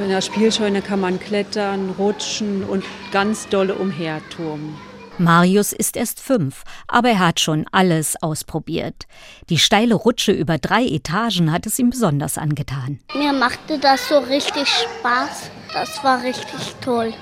In 0.02 0.08
der 0.08 0.22
Spielscheune 0.22 0.82
kann 0.82 1.00
man 1.00 1.20
klettern, 1.20 1.90
rutschen 1.98 2.64
und 2.64 2.84
ganz 3.12 3.48
dolle 3.48 3.74
umherturmen. 3.74 4.74
Marius 5.18 5.72
ist 5.72 5.96
erst 5.96 6.20
fünf, 6.20 6.64
aber 6.88 7.10
er 7.10 7.18
hat 7.20 7.40
schon 7.40 7.66
alles 7.70 8.20
ausprobiert. 8.20 9.06
Die 9.48 9.58
steile 9.58 9.94
Rutsche 9.94 10.32
über 10.32 10.58
drei 10.58 10.84
Etagen 10.84 11.52
hat 11.52 11.66
es 11.66 11.78
ihm 11.78 11.90
besonders 11.90 12.36
angetan. 12.36 12.98
Mir 13.14 13.32
machte 13.32 13.78
das 13.78 14.08
so 14.08 14.18
richtig 14.18 14.66
Spaß. 14.68 15.50
Das 15.72 16.02
war 16.02 16.22
richtig 16.22 16.74
toll. 16.80 17.12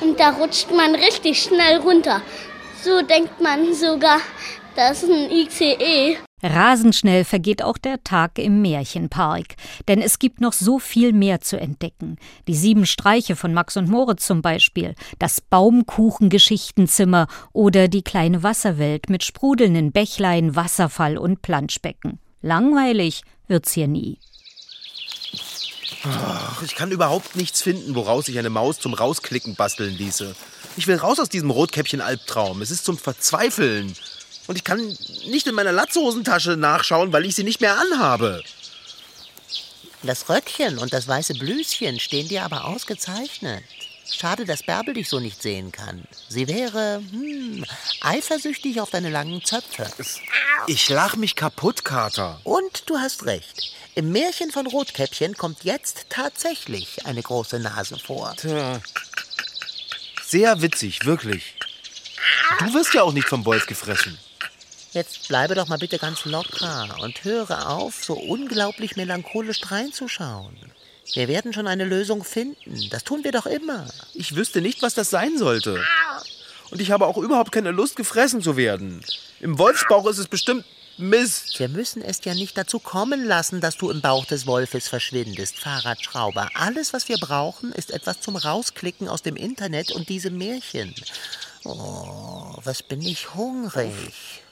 Und 0.00 0.18
da 0.18 0.30
rutscht 0.30 0.70
man 0.70 0.94
richtig 0.94 1.42
schnell 1.42 1.78
runter. 1.78 2.22
So 2.82 3.02
denkt 3.02 3.40
man 3.40 3.74
sogar, 3.74 4.20
das 4.76 5.02
ist 5.02 5.10
ein 5.10 5.30
ICE. 5.30 6.18
Rasend 6.42 6.94
schnell 6.94 7.24
vergeht 7.24 7.62
auch 7.62 7.78
der 7.78 8.02
Tag 8.04 8.38
im 8.38 8.62
Märchenpark, 8.62 9.56
denn 9.88 10.00
es 10.00 10.18
gibt 10.18 10.40
noch 10.40 10.52
so 10.52 10.78
viel 10.78 11.12
mehr 11.12 11.40
zu 11.40 11.58
entdecken. 11.58 12.16
Die 12.46 12.54
sieben 12.54 12.86
Streiche 12.86 13.34
von 13.34 13.52
Max 13.52 13.76
und 13.76 13.88
Moritz 13.88 14.26
zum 14.26 14.40
Beispiel, 14.42 14.94
das 15.18 15.40
Baumkuchengeschichtenzimmer 15.40 17.26
oder 17.52 17.88
die 17.88 18.02
kleine 18.02 18.42
Wasserwelt 18.42 19.10
mit 19.10 19.24
sprudelnden 19.24 19.90
Bächlein, 19.90 20.54
Wasserfall 20.54 21.18
und 21.18 21.42
Planschbecken. 21.42 22.20
Langweilig 22.40 23.22
wird's 23.48 23.72
hier 23.72 23.88
nie. 23.88 24.18
Ach, 26.04 26.62
ich 26.62 26.76
kann 26.76 26.92
überhaupt 26.92 27.34
nichts 27.34 27.62
finden, 27.62 27.96
woraus 27.96 28.28
ich 28.28 28.38
eine 28.38 28.50
Maus 28.50 28.78
zum 28.78 28.94
Rausklicken 28.94 29.56
basteln 29.56 29.96
ließe. 29.96 30.36
Ich 30.76 30.86
will 30.86 30.96
raus 30.96 31.18
aus 31.18 31.28
diesem 31.28 31.50
Rotkäppchen-Albtraum. 31.50 32.62
Es 32.62 32.70
ist 32.70 32.84
zum 32.84 32.96
Verzweifeln. 32.96 33.94
Und 34.48 34.56
ich 34.56 34.64
kann 34.64 34.80
nicht 35.26 35.46
in 35.46 35.54
meiner 35.54 35.72
Latzhosentasche 35.72 36.56
nachschauen, 36.56 37.12
weil 37.12 37.26
ich 37.26 37.36
sie 37.36 37.44
nicht 37.44 37.60
mehr 37.60 37.78
anhabe. 37.78 38.42
Das 40.02 40.28
Röckchen 40.28 40.78
und 40.78 40.92
das 40.92 41.06
weiße 41.06 41.34
Blüschen 41.34 42.00
stehen 42.00 42.28
dir 42.28 42.44
aber 42.44 42.64
ausgezeichnet. 42.64 43.62
Schade, 44.10 44.46
dass 44.46 44.62
Bärbel 44.62 44.94
dich 44.94 45.08
so 45.08 45.20
nicht 45.20 45.42
sehen 45.42 45.70
kann. 45.70 46.04
Sie 46.28 46.48
wäre 46.48 47.02
hm, 47.10 47.64
eifersüchtig 48.00 48.80
auf 48.80 48.90
deine 48.90 49.10
langen 49.10 49.44
Zöpfe. 49.44 49.86
Ich 50.66 50.88
lach 50.88 51.16
mich 51.16 51.36
kaputt, 51.36 51.84
Kater. 51.84 52.40
Und 52.44 52.88
du 52.88 52.96
hast 52.96 53.26
recht. 53.26 53.74
Im 53.94 54.12
Märchen 54.12 54.50
von 54.50 54.66
Rotkäppchen 54.66 55.36
kommt 55.36 55.64
jetzt 55.64 56.06
tatsächlich 56.08 57.04
eine 57.04 57.22
große 57.22 57.58
Nase 57.58 57.98
vor. 57.98 58.34
Tja. 58.36 58.80
Sehr 60.24 60.62
witzig, 60.62 61.04
wirklich. 61.04 61.54
Du 62.60 62.72
wirst 62.72 62.94
ja 62.94 63.02
auch 63.02 63.12
nicht 63.12 63.28
vom 63.28 63.44
Wolf 63.44 63.66
gefressen. 63.66 64.18
Jetzt 64.98 65.28
bleibe 65.28 65.54
doch 65.54 65.68
mal 65.68 65.78
bitte 65.78 65.96
ganz 65.96 66.24
locker 66.24 66.96
und 67.02 67.22
höre 67.22 67.70
auf, 67.70 68.02
so 68.02 68.14
unglaublich 68.14 68.96
melancholisch 68.96 69.60
reinzuschauen. 69.70 70.56
Wir 71.14 71.28
werden 71.28 71.52
schon 71.52 71.68
eine 71.68 71.84
Lösung 71.84 72.24
finden. 72.24 72.88
Das 72.90 73.04
tun 73.04 73.22
wir 73.22 73.30
doch 73.30 73.46
immer. 73.46 73.86
Ich 74.12 74.34
wüsste 74.34 74.60
nicht, 74.60 74.82
was 74.82 74.94
das 74.94 75.08
sein 75.08 75.38
sollte. 75.38 75.80
Und 76.72 76.80
ich 76.80 76.90
habe 76.90 77.06
auch 77.06 77.16
überhaupt 77.16 77.52
keine 77.52 77.70
Lust, 77.70 77.94
gefressen 77.94 78.42
zu 78.42 78.56
werden. 78.56 79.04
Im 79.38 79.56
Wolfsbauch 79.56 80.04
ist 80.08 80.18
es 80.18 80.26
bestimmt 80.26 80.64
Mist. 80.96 81.60
Wir 81.60 81.68
müssen 81.68 82.02
es 82.02 82.18
ja 82.24 82.34
nicht 82.34 82.58
dazu 82.58 82.80
kommen 82.80 83.24
lassen, 83.24 83.60
dass 83.60 83.76
du 83.76 83.90
im 83.90 84.00
Bauch 84.00 84.26
des 84.26 84.48
Wolfes 84.48 84.88
verschwindest, 84.88 85.60
Fahrradschrauber. 85.60 86.48
Alles, 86.54 86.92
was 86.92 87.08
wir 87.08 87.18
brauchen, 87.18 87.70
ist 87.70 87.92
etwas 87.92 88.20
zum 88.20 88.34
Rausklicken 88.34 89.08
aus 89.08 89.22
dem 89.22 89.36
Internet 89.36 89.92
und 89.92 90.08
diesem 90.08 90.36
Märchen. 90.38 90.92
Oh, 91.62 92.56
was 92.64 92.82
bin 92.82 93.00
ich 93.00 93.32
hungrig. 93.36 94.42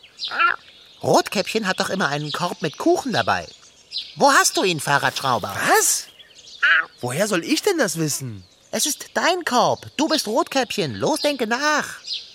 Rotkäppchen 1.02 1.66
hat 1.66 1.80
doch 1.80 1.90
immer 1.90 2.08
einen 2.08 2.32
Korb 2.32 2.62
mit 2.62 2.78
Kuchen 2.78 3.12
dabei. 3.12 3.46
Wo 4.16 4.32
hast 4.32 4.56
du 4.56 4.64
ihn, 4.64 4.80
Fahrradschrauber? 4.80 5.54
Was? 5.68 6.06
Woher 7.00 7.28
soll 7.28 7.44
ich 7.44 7.62
denn 7.62 7.78
das 7.78 7.98
wissen? 7.98 8.44
Es 8.70 8.86
ist 8.86 9.10
dein 9.14 9.44
Korb. 9.44 9.86
Du 9.96 10.08
bist 10.08 10.26
Rotkäppchen. 10.26 10.94
Los, 10.96 11.20
denke 11.20 11.46
nach. 11.46 11.86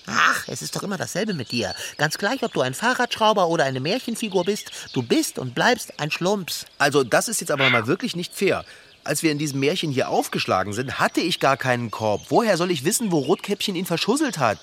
Ach, 0.08 0.48
es 0.48 0.62
ist 0.62 0.76
doch 0.76 0.84
immer 0.84 0.98
dasselbe 0.98 1.34
mit 1.34 1.52
dir. 1.52 1.74
Ganz 1.98 2.18
gleich, 2.18 2.44
ob 2.44 2.54
du 2.54 2.62
ein 2.62 2.74
Fahrradschrauber 2.74 3.48
oder 3.48 3.66
eine 3.66 3.80
Märchenfigur 3.80 4.46
bist, 4.46 4.72
du 4.94 5.04
bist 5.04 5.40
und 5.40 5.56
bleibst 5.56 6.00
ein 6.00 6.12
Schlumps. 6.12 6.66
Also, 6.78 7.04
das 7.04 7.28
ist 7.28 7.42
jetzt 7.42 7.52
aber 7.52 7.70
mal 7.70 7.88
wirklich 7.88 8.16
nicht 8.16 8.36
fair. 8.36 8.66
Als 9.04 9.24
wir 9.24 9.32
in 9.32 9.40
diesem 9.40 9.60
Märchen 9.60 9.92
hier 9.92 10.10
aufgeschlagen 10.10 10.74
sind, 10.74 11.00
hatte 11.00 11.22
ich 11.22 11.40
gar 11.40 11.58
keinen 11.58 11.90
Korb. 11.90 12.22
Woher 12.30 12.58
soll 12.58 12.70
ich 12.70 12.84
wissen, 12.86 13.12
wo 13.12 13.20
Rotkäppchen 13.20 13.76
ihn 13.76 13.86
verschusselt 13.86 14.38
hat? 14.38 14.60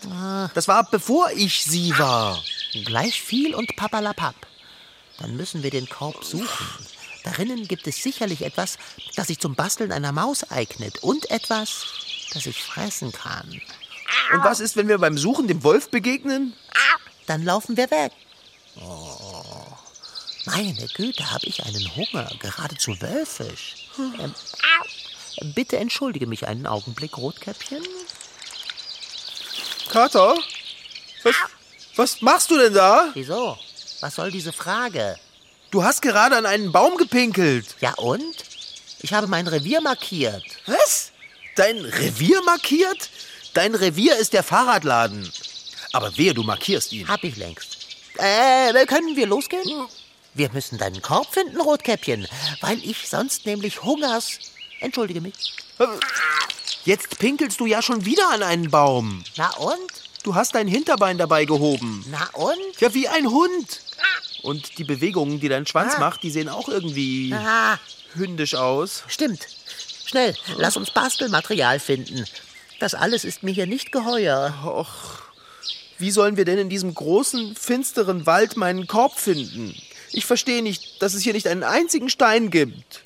Das 0.55 0.69
war 0.69 0.89
bevor 0.91 1.31
ich 1.35 1.65
sie 1.65 1.97
war. 1.99 2.41
Gleich 2.73 3.21
viel 3.21 3.55
und 3.55 3.77
papalapap. 3.77 4.35
Dann 5.19 5.37
müssen 5.37 5.63
wir 5.63 5.71
den 5.71 5.89
Korb 5.89 6.25
suchen. 6.25 6.87
Darinnen 7.25 7.67
gibt 7.67 7.87
es 7.87 8.03
sicherlich 8.03 8.43
etwas, 8.43 8.79
das 9.17 9.27
sich 9.27 9.39
zum 9.39 9.55
Basteln 9.55 9.93
einer 9.93 10.13
Maus 10.13 10.51
eignet 10.51 11.03
und 11.03 11.31
etwas, 11.31 11.85
das 12.33 12.47
ich 12.47 12.63
fressen 12.63 13.13
kann. 13.13 13.61
Und 14.33 14.45
was 14.45 14.61
ist, 14.61 14.77
wenn 14.77 14.89
wir 14.89 14.99
beim 14.99 15.19
Suchen 15.19 15.49
dem 15.49 15.63
Wolf 15.65 15.91
begegnen? 15.91 16.55
Dann 17.27 17.45
laufen 17.45 17.77
wir 17.77 17.91
weg. 17.91 18.13
Oh, 18.81 19.67
meine 20.47 20.87
Güte, 20.95 21.31
habe 21.31 21.47
ich 21.47 21.65
einen 21.65 21.97
Hunger, 21.97 22.31
geradezu 22.39 22.99
wölfisch. 23.01 23.89
Ähm, 23.99 24.35
bitte 25.55 25.77
entschuldige 25.79 26.27
mich 26.27 26.47
einen 26.47 26.67
Augenblick, 26.67 27.17
Rotkäppchen. 27.19 27.83
Kater? 29.91 30.39
Was, 31.25 31.35
was 31.99 32.23
machst 32.23 32.50
du 32.50 32.57
denn 32.57 32.75
da? 32.75 33.11
Wieso? 33.14 33.59
Was 34.00 34.14
soll 34.14 34.31
diese 34.31 34.52
Frage? 34.52 35.17
Du 35.71 35.83
hast 35.85 36.00
gerade 36.00 36.37
an 36.37 36.47
einen 36.47 36.73
Baum 36.73 36.97
gepinkelt. 36.97 37.67
Ja 37.81 37.95
und? 37.95 38.37
Ich 39.00 39.12
habe 39.12 39.26
mein 39.26 39.47
Revier 39.47 39.81
markiert. 39.81 40.45
Was? 40.67 41.11
Dein 41.57 41.78
Revier 41.78 42.40
markiert? 42.43 43.11
Dein 43.52 43.75
Revier 43.75 44.17
ist 44.17 44.33
der 44.33 44.43
Fahrradladen. 44.43 45.31
Aber 45.93 46.12
wer, 46.17 46.35
du 46.35 46.43
markierst 46.43 46.93
ihn. 46.93 47.09
Hab 47.09 47.25
ich 47.25 47.37
längst. 47.37 47.78
Äh, 48.17 48.87
können 48.87 49.17
wir 49.17 49.26
losgehen? 49.26 49.87
Wir 50.35 50.50
müssen 50.52 50.78
deinen 50.78 51.02
Korb 51.02 51.33
finden, 51.33 51.61
Rotkäppchen, 51.61 52.28
weil 52.61 52.78
ich 52.85 53.09
sonst 53.09 53.47
nämlich 53.47 53.83
Hungers. 53.83 54.38
Entschuldige 54.81 55.21
mich. 55.21 55.55
Jetzt 56.85 57.19
pinkelst 57.19 57.59
du 57.61 57.67
ja 57.67 57.83
schon 57.83 58.05
wieder 58.05 58.31
an 58.31 58.43
einen 58.43 58.71
Baum. 58.71 59.25
Na 59.37 59.50
und? 59.57 60.08
Du 60.28 60.35
hast 60.35 60.54
dein 60.54 60.68
Hinterbein 60.68 61.16
dabei 61.16 61.47
gehoben. 61.47 62.04
Na 62.11 62.28
und? 62.35 62.58
Ja, 62.80 62.92
wie 62.92 63.08
ein 63.08 63.30
Hund. 63.30 63.80
Und 64.42 64.76
die 64.76 64.85
Bewegungen, 64.85 65.40
die 65.40 65.49
dein 65.49 65.66
Schwanz 65.66 65.94
Ah. 65.97 66.00
macht, 66.00 66.23
die 66.23 66.30
sehen 66.30 66.50
auch 66.50 66.68
irgendwie 66.68 67.32
Aha, 67.32 67.80
hündisch 68.12 68.54
aus. 68.54 69.04
stimmt. 69.08 69.47
Schnell, 70.04 70.37
lass 70.58 70.76
uns 70.76 70.90
Bastelmaterial 70.90 71.80
finden. 71.80 72.26
Das 72.78 72.92
alles 72.94 73.25
ist 73.25 73.42
mir 73.42 73.52
hier 73.54 73.66
nicht 73.66 73.90
geheuer. 73.90 74.52
Och, 74.66 75.23
wie 75.97 76.11
sollen 76.11 76.37
wir 76.37 76.44
denn 76.44 76.58
in 76.58 76.68
diesem 76.68 76.92
großen, 76.92 77.56
finsteren 77.56 78.26
Wald 78.26 78.58
meinen 78.58 78.87
Korb 78.87 79.18
finden? 79.18 79.75
Ich 80.12 80.26
verstehe 80.26 80.62
nicht, 80.62 81.00
dass 81.00 81.14
es 81.14 81.23
hier 81.23 81.32
nicht 81.32 81.47
einen 81.47 81.62
einzigen 81.64 82.11
Stein 82.11 82.50
gibt. 82.50 83.00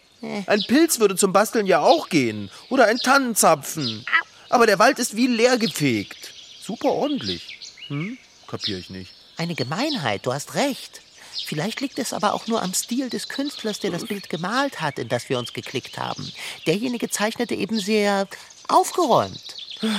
Ein 0.46 0.64
Pilz 0.66 0.98
würde 0.98 1.14
zum 1.14 1.32
Basteln 1.32 1.66
ja 1.66 1.78
auch 1.82 2.08
gehen. 2.08 2.50
Oder 2.68 2.86
ein 2.86 2.98
Tannenzapfen. 2.98 4.04
Aber 4.48 4.66
der 4.66 4.80
Wald 4.80 4.98
ist 4.98 5.14
wie 5.14 5.28
leer 5.28 5.56
gefegt. 5.56 6.31
Super 6.62 6.90
ordentlich. 6.90 7.58
Hm? 7.88 8.18
Kapier 8.46 8.78
ich 8.78 8.90
nicht. 8.90 9.10
Eine 9.36 9.54
Gemeinheit, 9.54 10.26
du 10.26 10.32
hast 10.32 10.54
recht. 10.54 11.00
Vielleicht 11.44 11.80
liegt 11.80 11.98
es 11.98 12.12
aber 12.12 12.34
auch 12.34 12.46
nur 12.46 12.62
am 12.62 12.72
Stil 12.74 13.10
des 13.10 13.28
Künstlers, 13.28 13.80
der 13.80 13.90
das 13.90 14.04
Bild 14.04 14.28
gemalt 14.28 14.80
hat, 14.80 14.98
in 14.98 15.08
das 15.08 15.28
wir 15.28 15.38
uns 15.38 15.52
geklickt 15.52 15.98
haben. 15.98 16.30
Derjenige 16.66 17.10
zeichnete 17.10 17.54
eben 17.54 17.80
sehr 17.80 18.28
aufgeräumt. 18.68 19.56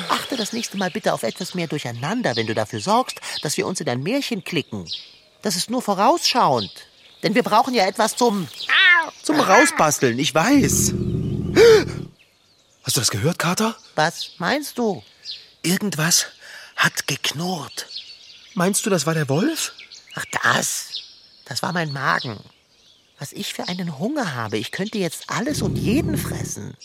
Achte 0.10 0.38
das 0.38 0.54
nächste 0.54 0.78
Mal 0.78 0.92
bitte 0.92 1.14
auf 1.14 1.24
etwas 1.24 1.56
mehr 1.56 1.68
Durcheinander, 1.68 2.36
wenn 2.36 2.48
du 2.48 2.54
dafür 2.54 2.80
sorgst, 2.80 3.20
dass 3.42 3.58
wir 3.58 3.68
uns 3.68 3.82
in 3.82 3.90
ein 3.90 4.02
Märchen 4.02 4.44
klicken. 4.44 4.90
Das 5.42 5.58
ist 5.58 5.70
nur 5.70 5.82
vorausschauend. 5.82 6.72
Denn 7.24 7.36
wir 7.36 7.44
brauchen 7.44 7.74
ja 7.74 7.86
etwas 7.86 8.16
zum... 8.16 8.48
Zum 9.22 9.40
Rausbasteln, 9.40 10.18
ich 10.20 10.34
weiß. 10.34 10.94
Hast 12.84 12.96
du 12.96 13.02
das 13.02 13.12
gehört, 13.12 13.40
Kater? 13.40 13.76
Was 13.96 14.32
meinst 14.38 14.78
du? 14.78 15.04
Irgendwas 15.64 16.28
hat 16.76 17.08
geknurrt. 17.08 17.88
Meinst 18.54 18.86
du, 18.86 18.90
das 18.90 19.06
war 19.06 19.14
der 19.14 19.30
Wolf? 19.30 19.72
Ach, 20.16 20.26
das. 20.44 21.02
Das 21.46 21.64
war 21.64 21.72
mein 21.74 21.94
Magen. 21.94 22.40
Was 23.18 23.32
ich 23.32 23.54
für 23.54 23.68
einen 23.70 23.98
Hunger 23.98 24.36
habe. 24.36 24.58
Ich 24.58 24.72
könnte 24.72 24.98
jetzt 24.98 25.30
alles 25.30 25.62
und 25.62 25.78
jeden 25.78 26.18
fressen. 26.18 26.76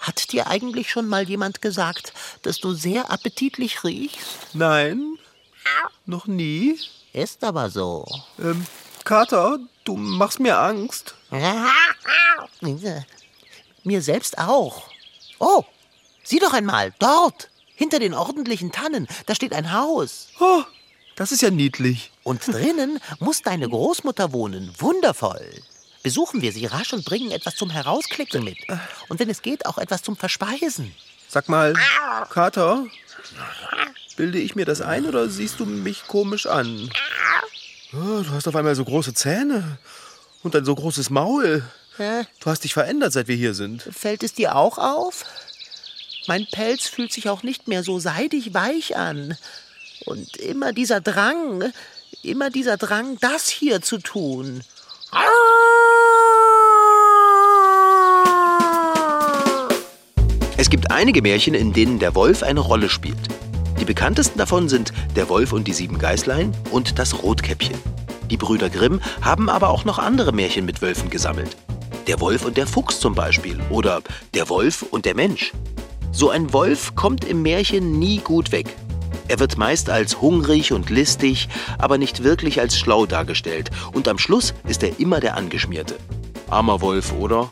Hat 0.00 0.32
dir 0.32 0.48
eigentlich 0.48 0.90
schon 0.90 1.06
mal 1.06 1.28
jemand 1.28 1.62
gesagt, 1.62 2.12
dass 2.42 2.58
du 2.58 2.72
sehr 2.72 3.10
appetitlich 3.12 3.84
riechst? 3.84 4.54
Nein. 4.54 5.16
Noch 6.06 6.26
nie. 6.26 6.80
Ist 7.12 7.44
aber 7.44 7.70
so. 7.70 8.06
Ähm, 8.40 8.66
Kater, 9.04 9.58
du 9.84 9.96
machst 9.96 10.40
mir 10.40 10.58
Angst. 10.58 11.14
Mir 13.84 14.02
selbst 14.02 14.36
auch. 14.38 14.89
Oh, 15.40 15.64
sieh 16.22 16.38
doch 16.38 16.52
einmal, 16.52 16.92
dort, 16.98 17.50
hinter 17.74 17.98
den 17.98 18.14
ordentlichen 18.14 18.70
Tannen, 18.70 19.08
da 19.26 19.34
steht 19.34 19.54
ein 19.54 19.72
Haus. 19.72 20.28
Oh, 20.38 20.62
das 21.16 21.32
ist 21.32 21.42
ja 21.42 21.50
niedlich. 21.50 22.12
Und 22.22 22.46
drinnen 22.46 23.00
muss 23.18 23.42
deine 23.42 23.68
Großmutter 23.68 24.32
wohnen. 24.32 24.72
Wundervoll. 24.78 25.62
Besuchen 26.02 26.40
wir 26.42 26.52
sie 26.52 26.66
rasch 26.66 26.92
und 26.92 27.04
bringen 27.04 27.30
etwas 27.30 27.56
zum 27.56 27.70
Herausklicken 27.70 28.44
mit. 28.44 28.58
Und 29.08 29.18
wenn 29.18 29.28
es 29.28 29.42
geht, 29.42 29.66
auch 29.66 29.78
etwas 29.78 30.02
zum 30.02 30.16
Verspeisen. 30.16 30.94
Sag 31.28 31.48
mal, 31.48 31.74
Kater, 32.30 32.86
bilde 34.16 34.38
ich 34.38 34.54
mir 34.54 34.64
das 34.64 34.80
ein 34.80 35.06
oder 35.06 35.28
siehst 35.28 35.60
du 35.60 35.66
mich 35.66 36.06
komisch 36.06 36.46
an? 36.46 36.90
Oh, 37.92 38.22
du 38.22 38.30
hast 38.30 38.46
auf 38.46 38.56
einmal 38.56 38.74
so 38.74 38.84
große 38.84 39.14
Zähne 39.14 39.78
und 40.42 40.54
ein 40.54 40.64
so 40.64 40.74
großes 40.74 41.10
Maul. 41.10 41.62
Hä? 42.00 42.22
Du 42.40 42.46
hast 42.46 42.64
dich 42.64 42.72
verändert, 42.72 43.12
seit 43.12 43.28
wir 43.28 43.36
hier 43.36 43.52
sind. 43.52 43.82
Fällt 43.82 44.22
es 44.22 44.32
dir 44.32 44.56
auch 44.56 44.78
auf? 44.78 45.26
Mein 46.26 46.46
Pelz 46.50 46.88
fühlt 46.88 47.12
sich 47.12 47.28
auch 47.28 47.42
nicht 47.42 47.68
mehr 47.68 47.82
so 47.82 47.98
seidig 47.98 48.54
weich 48.54 48.96
an. 48.96 49.36
Und 50.06 50.38
immer 50.38 50.72
dieser 50.72 51.02
Drang, 51.02 51.74
immer 52.22 52.48
dieser 52.48 52.78
Drang, 52.78 53.18
das 53.20 53.50
hier 53.50 53.82
zu 53.82 53.98
tun. 53.98 54.62
Es 60.56 60.70
gibt 60.70 60.90
einige 60.90 61.20
Märchen, 61.20 61.52
in 61.52 61.74
denen 61.74 61.98
der 61.98 62.14
Wolf 62.14 62.42
eine 62.42 62.60
Rolle 62.60 62.88
spielt. 62.88 63.18
Die 63.78 63.84
bekanntesten 63.84 64.38
davon 64.38 64.70
sind 64.70 64.94
Der 65.16 65.28
Wolf 65.28 65.52
und 65.52 65.68
die 65.68 65.74
sieben 65.74 65.98
Geißlein 65.98 66.56
und 66.70 66.98
Das 66.98 67.22
Rotkäppchen. 67.22 67.76
Die 68.30 68.38
Brüder 68.38 68.70
Grimm 68.70 69.02
haben 69.20 69.50
aber 69.50 69.68
auch 69.68 69.84
noch 69.84 69.98
andere 69.98 70.32
Märchen 70.32 70.64
mit 70.64 70.80
Wölfen 70.80 71.10
gesammelt. 71.10 71.58
Der 72.06 72.20
Wolf 72.20 72.44
und 72.44 72.56
der 72.56 72.66
Fuchs 72.66 72.98
zum 73.00 73.14
Beispiel 73.14 73.58
oder 73.70 74.02
Der 74.34 74.48
Wolf 74.48 74.82
und 74.82 75.04
der 75.04 75.14
Mensch. 75.14 75.52
So 76.12 76.30
ein 76.30 76.52
Wolf 76.52 76.94
kommt 76.94 77.24
im 77.24 77.42
Märchen 77.42 77.98
nie 77.98 78.18
gut 78.18 78.52
weg. 78.52 78.66
Er 79.28 79.38
wird 79.38 79.56
meist 79.56 79.90
als 79.90 80.20
hungrig 80.20 80.72
und 80.72 80.90
listig, 80.90 81.48
aber 81.78 81.98
nicht 81.98 82.24
wirklich 82.24 82.58
als 82.60 82.76
schlau 82.76 83.06
dargestellt. 83.06 83.70
Und 83.92 84.08
am 84.08 84.18
Schluss 84.18 84.54
ist 84.66 84.82
er 84.82 84.98
immer 84.98 85.20
der 85.20 85.36
Angeschmierte. 85.36 85.96
Armer 86.48 86.80
Wolf, 86.80 87.12
oder? 87.12 87.50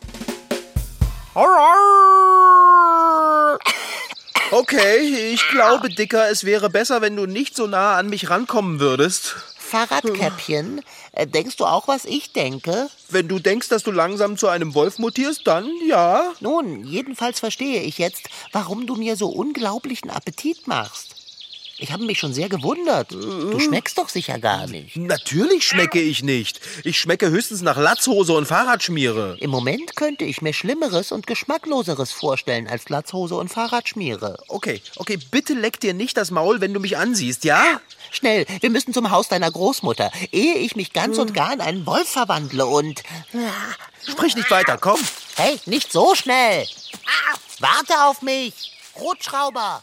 Okay, 4.51 5.31
ich 5.33 5.47
glaube, 5.51 5.89
Dicker, 5.89 6.31
es 6.31 6.43
wäre 6.45 6.71
besser, 6.71 7.01
wenn 7.01 7.15
du 7.15 7.27
nicht 7.27 7.55
so 7.55 7.67
nah 7.67 7.97
an 7.97 8.09
mich 8.09 8.31
rankommen 8.31 8.81
würdest. 8.81 9.37
Fahrradkäppchen, 9.69 10.81
äh, 11.13 11.27
denkst 11.27 11.57
du 11.57 11.67
auch, 11.67 11.89
was 11.89 12.05
ich 12.05 12.33
denke? 12.33 12.89
Wenn 13.09 13.29
du 13.29 13.39
denkst, 13.39 13.69
dass 13.69 13.83
du 13.83 13.91
langsam 13.91 14.37
zu 14.37 14.49
einem 14.49 14.75
Wolf 14.75 14.99
mutierst, 14.99 15.47
dann 15.47 15.69
ja. 15.87 16.33
Nun, 16.41 16.85
jedenfalls 16.85 17.41
verstehe 17.41 17.83
ich 17.83 17.99
jetzt, 17.99 18.29
warum 18.53 18.87
du 18.87 18.97
mir 18.97 19.17
so 19.17 19.29
unglaublichen 19.29 20.11
Appetit 20.11 20.67
machst. 20.67 21.18
Ich 21.81 21.93
habe 21.93 22.05
mich 22.05 22.19
schon 22.19 22.33
sehr 22.33 22.49
gewundert. 22.49 23.13
Du 23.13 23.59
schmeckst 23.61 23.99
doch 23.99 24.09
sicher 24.09 24.39
gar 24.41 24.67
nicht. 24.67 24.97
Natürlich 24.97 25.65
schmecke 25.65 26.01
ich 26.01 26.25
nicht. 26.25 26.61
Ich 26.83 26.99
schmecke 26.99 27.31
höchstens 27.31 27.63
nach 27.63 27.77
Latzhose 27.77 28.33
und 28.33 28.47
Fahrradschmiere. 28.47 29.37
Im 29.39 29.51
Moment 29.51 29.95
könnte 29.95 30.25
ich 30.25 30.43
mir 30.43 30.53
Schlimmeres 30.53 31.13
und 31.13 31.29
Geschmackloseres 31.29 32.11
vorstellen 32.11 32.67
als 32.67 32.89
Latzhose 32.89 33.37
und 33.37 33.49
Fahrradschmiere. 33.49 34.39
Okay, 34.49 34.83
okay, 34.97 35.19
bitte 35.31 35.55
leck 35.55 35.79
dir 35.79 35.95
nicht 35.95 36.17
das 36.17 36.33
Maul, 36.33 36.61
wenn 36.61 36.75
du 36.75 36.81
mich 36.81 36.97
ansiehst, 36.97 37.45
ja? 37.45 37.81
Schnell, 38.11 38.47
wir 38.61 38.71
müssen 38.71 38.93
zum 38.93 39.11
Haus 39.13 39.29
deiner 39.29 39.51
Großmutter, 39.51 40.11
ehe 40.33 40.55
ich 40.55 40.75
mich 40.75 40.93
ganz 40.93 41.19
und 41.19 41.33
gar 41.33 41.53
in 41.53 41.61
einen 41.61 41.87
Wolf 41.87 42.09
verwandle 42.09 42.67
und... 42.67 43.03
Sprich 44.09 44.35
nicht 44.35 44.51
weiter, 44.51 44.79
komm. 44.79 44.99
Hey, 45.37 45.61
nicht 45.67 45.93
so 45.93 46.15
schnell! 46.15 46.67
Warte 47.61 47.95
auf 48.05 48.23
mich! 48.23 48.73
Rotschrauber! 48.99 49.83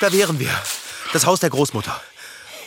Da 0.00 0.12
wären 0.12 0.38
wir. 0.38 0.50
Das 1.12 1.26
Haus 1.26 1.40
der 1.40 1.50
Großmutter. 1.50 2.00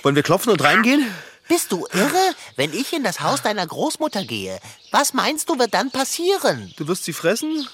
Wollen 0.03 0.15
wir 0.15 0.23
klopfen 0.23 0.51
und 0.51 0.61
reingehen? 0.63 1.05
Bist 1.47 1.71
du 1.71 1.85
irre? 1.93 2.35
Wenn 2.55 2.73
ich 2.73 2.93
in 2.93 3.03
das 3.03 3.21
Haus 3.21 3.41
deiner 3.41 3.65
Großmutter 3.65 4.23
gehe, 4.23 4.59
was 4.91 5.13
meinst 5.13 5.49
du, 5.49 5.59
wird 5.59 5.73
dann 5.73 5.91
passieren? 5.91 6.73
Du 6.77 6.87
wirst 6.87 7.05
sie 7.05 7.13
fressen 7.13 7.67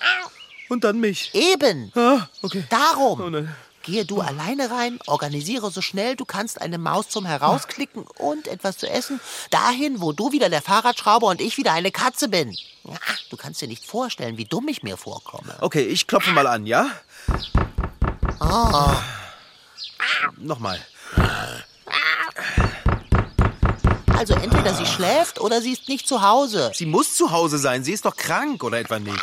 und 0.69 0.83
dann 0.83 0.99
mich. 0.99 1.33
Eben! 1.33 1.91
Ah, 1.95 2.27
okay. 2.41 2.63
Darum! 2.69 3.21
Oh 3.21 3.29
nein. 3.29 3.55
Gehe 3.83 4.03
du 4.03 4.19
alleine 4.19 4.69
rein, 4.69 4.99
organisiere 5.07 5.71
so 5.71 5.81
schnell 5.81 6.17
du 6.17 6.25
kannst 6.25 6.59
eine 6.59 6.77
Maus 6.77 7.07
zum 7.07 7.25
Herausklicken 7.25 8.03
und 8.17 8.49
etwas 8.49 8.77
zu 8.77 8.89
essen, 8.89 9.21
dahin, 9.49 10.01
wo 10.01 10.11
du 10.11 10.33
wieder 10.33 10.49
der 10.49 10.61
Fahrradschrauber 10.61 11.27
und 11.27 11.39
ich 11.39 11.57
wieder 11.57 11.71
eine 11.71 11.91
Katze 11.91 12.27
bin. 12.27 12.53
Du 13.29 13.37
kannst 13.37 13.61
dir 13.61 13.67
nicht 13.69 13.85
vorstellen, 13.85 14.37
wie 14.37 14.43
dumm 14.43 14.67
ich 14.67 14.83
mir 14.83 14.97
vorkomme. 14.97 15.55
Okay, 15.61 15.83
ich 15.83 16.05
klopfe 16.05 16.31
mal 16.31 16.47
an, 16.47 16.65
ja? 16.65 16.89
Oh, 18.39 18.95
Nochmal. 20.37 20.79
Also 24.15 24.33
entweder 24.33 24.73
sie 24.73 24.85
schläft 24.85 25.39
oder 25.39 25.61
sie 25.61 25.73
ist 25.73 25.87
nicht 25.87 26.07
zu 26.07 26.21
Hause. 26.21 26.71
Sie 26.73 26.85
muss 26.85 27.15
zu 27.15 27.31
Hause 27.31 27.57
sein. 27.57 27.83
Sie 27.83 27.93
ist 27.93 28.05
doch 28.05 28.15
krank 28.15 28.63
oder 28.63 28.79
etwa 28.79 28.99
nicht. 28.99 29.19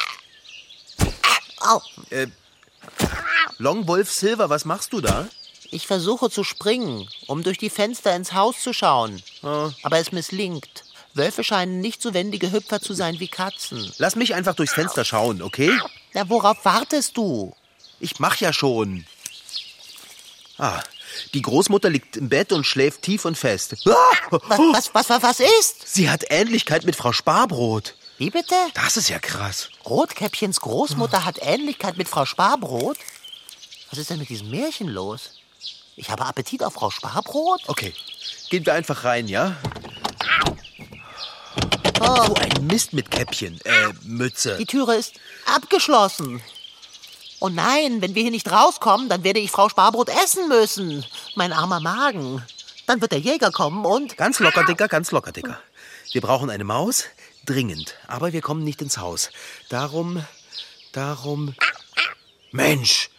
Au. 1.61 1.81
Äh, 2.11 2.29
Longwolf 3.59 4.11
Silver, 4.11 4.51
was 4.51 4.65
machst 4.65 4.93
du 4.93 5.01
da? 5.01 5.27
Ich 5.71 5.87
versuche 5.87 6.31
zu 6.31 6.45
springen, 6.45 7.09
um 7.27 7.43
durch 7.43 7.59
die 7.59 7.71
Fenster 7.71 8.15
ins 8.15 8.33
Haus 8.33 8.61
zu 8.61 8.73
schauen. 8.73 9.23
Aber 9.43 9.99
es 9.99 10.13
misslingt. 10.13 10.85
Wölfe 11.15 11.45
scheinen 11.45 11.81
nicht 11.81 12.03
so 12.03 12.13
wendige 12.13 12.53
Hüpfer 12.53 12.81
zu 12.81 12.93
sein 12.93 13.19
wie 13.21 13.29
Katzen. 13.29 13.93
Lass 13.99 14.17
mich 14.17 14.35
einfach 14.35 14.55
durchs 14.55 14.75
Fenster 14.75 15.05
schauen, 15.05 15.43
okay? 15.43 15.73
Na, 16.13 16.29
worauf 16.29 16.65
wartest 16.65 17.17
du? 17.17 17.55
Ich 18.01 18.19
mach 18.21 18.37
ja 18.37 18.53
schon. 18.53 19.07
Ah, 20.59 20.83
die 21.33 21.43
Großmutter 21.43 21.91
liegt 21.91 22.17
im 22.17 22.29
Bett 22.29 22.53
und 22.53 22.65
schläft 22.67 23.03
tief 23.03 23.25
und 23.25 23.37
fest. 23.37 23.75
Ah, 23.87 24.39
Was, 24.49 24.95
was, 24.95 25.09
was, 25.11 25.23
was, 25.23 25.41
ist? 25.41 25.87
sie 25.95 26.11
hat 26.11 26.25
Ähnlichkeit 26.31 26.85
mit 26.85 26.97
Frau 26.97 27.13
Sparbrot. 27.13 27.95
Wie 28.19 28.31
bitte? 28.31 28.55
Das 28.75 28.97
ist 28.97 29.09
ja 29.09 29.19
krass. 29.19 29.69
Rotkäppchens 29.85 30.61
Großmutter 30.61 31.25
hat 31.25 31.39
Ähnlichkeit 31.41 31.97
mit 31.97 32.09
Frau 32.09 32.25
Sparbrot? 32.25 32.97
Was 33.91 33.99
ist 33.99 34.11
denn 34.11 34.19
mit 34.19 34.29
diesem 34.29 34.51
Märchen 34.51 34.89
los? 34.89 35.31
Ich 35.97 36.11
habe 36.11 36.25
Appetit 36.25 36.63
auf 36.63 36.75
Frau 36.75 36.91
Sparbrot? 36.91 37.63
Okay, 37.67 37.93
gehen 38.51 38.65
wir 38.67 38.75
einfach 38.75 39.03
rein, 39.05 39.27
ja? 39.29 39.57
Oh, 42.01 42.27
So 42.27 42.35
ein 42.35 42.67
Mist 42.67 42.93
mit 42.93 43.11
Käppchen, 43.11 43.61
äh, 43.65 43.89
Mütze. 44.03 44.57
die 44.59 44.67
Türe 44.67 44.95
ist 44.97 45.15
abgeschlossen. 45.47 46.41
Oh 47.41 47.49
nein, 47.49 48.01
wenn 48.01 48.15
wir 48.15 48.23
hier 48.23 48.31
nicht 48.31 48.51
rauskommen, 48.51 49.09
dann 49.09 49.25
werde 49.25 49.41
ich 49.41 49.51
Frau 49.51 49.69
Sparbrot 49.69 50.09
essen 50.09 50.49
müssen. 50.49 51.05
Mein 51.35 51.53
armer 51.53 51.81
Magen. 51.81 52.43
Dann 52.87 53.01
wird 53.01 53.13
der 53.13 53.19
Jäger 53.19 53.51
kommen 53.51 53.85
und... 53.85 54.17
Ganz 54.17 54.39
locker, 54.41 54.65
Dicker, 54.65 54.89
ganz 54.89 55.11
locker, 55.11 55.33
Dicker. 55.33 55.59
Wir 56.13 56.21
brauchen 56.21 56.51
eine 56.51 56.65
Maus, 56.65 57.05
dringend. 57.47 57.95
Aber 58.07 58.33
wir 58.33 58.41
kommen 58.41 58.63
nicht 58.63 58.83
ins 58.83 58.99
Haus. 58.99 59.31
Darum, 59.69 60.25
darum... 60.93 61.55
Mensch, 62.53 63.11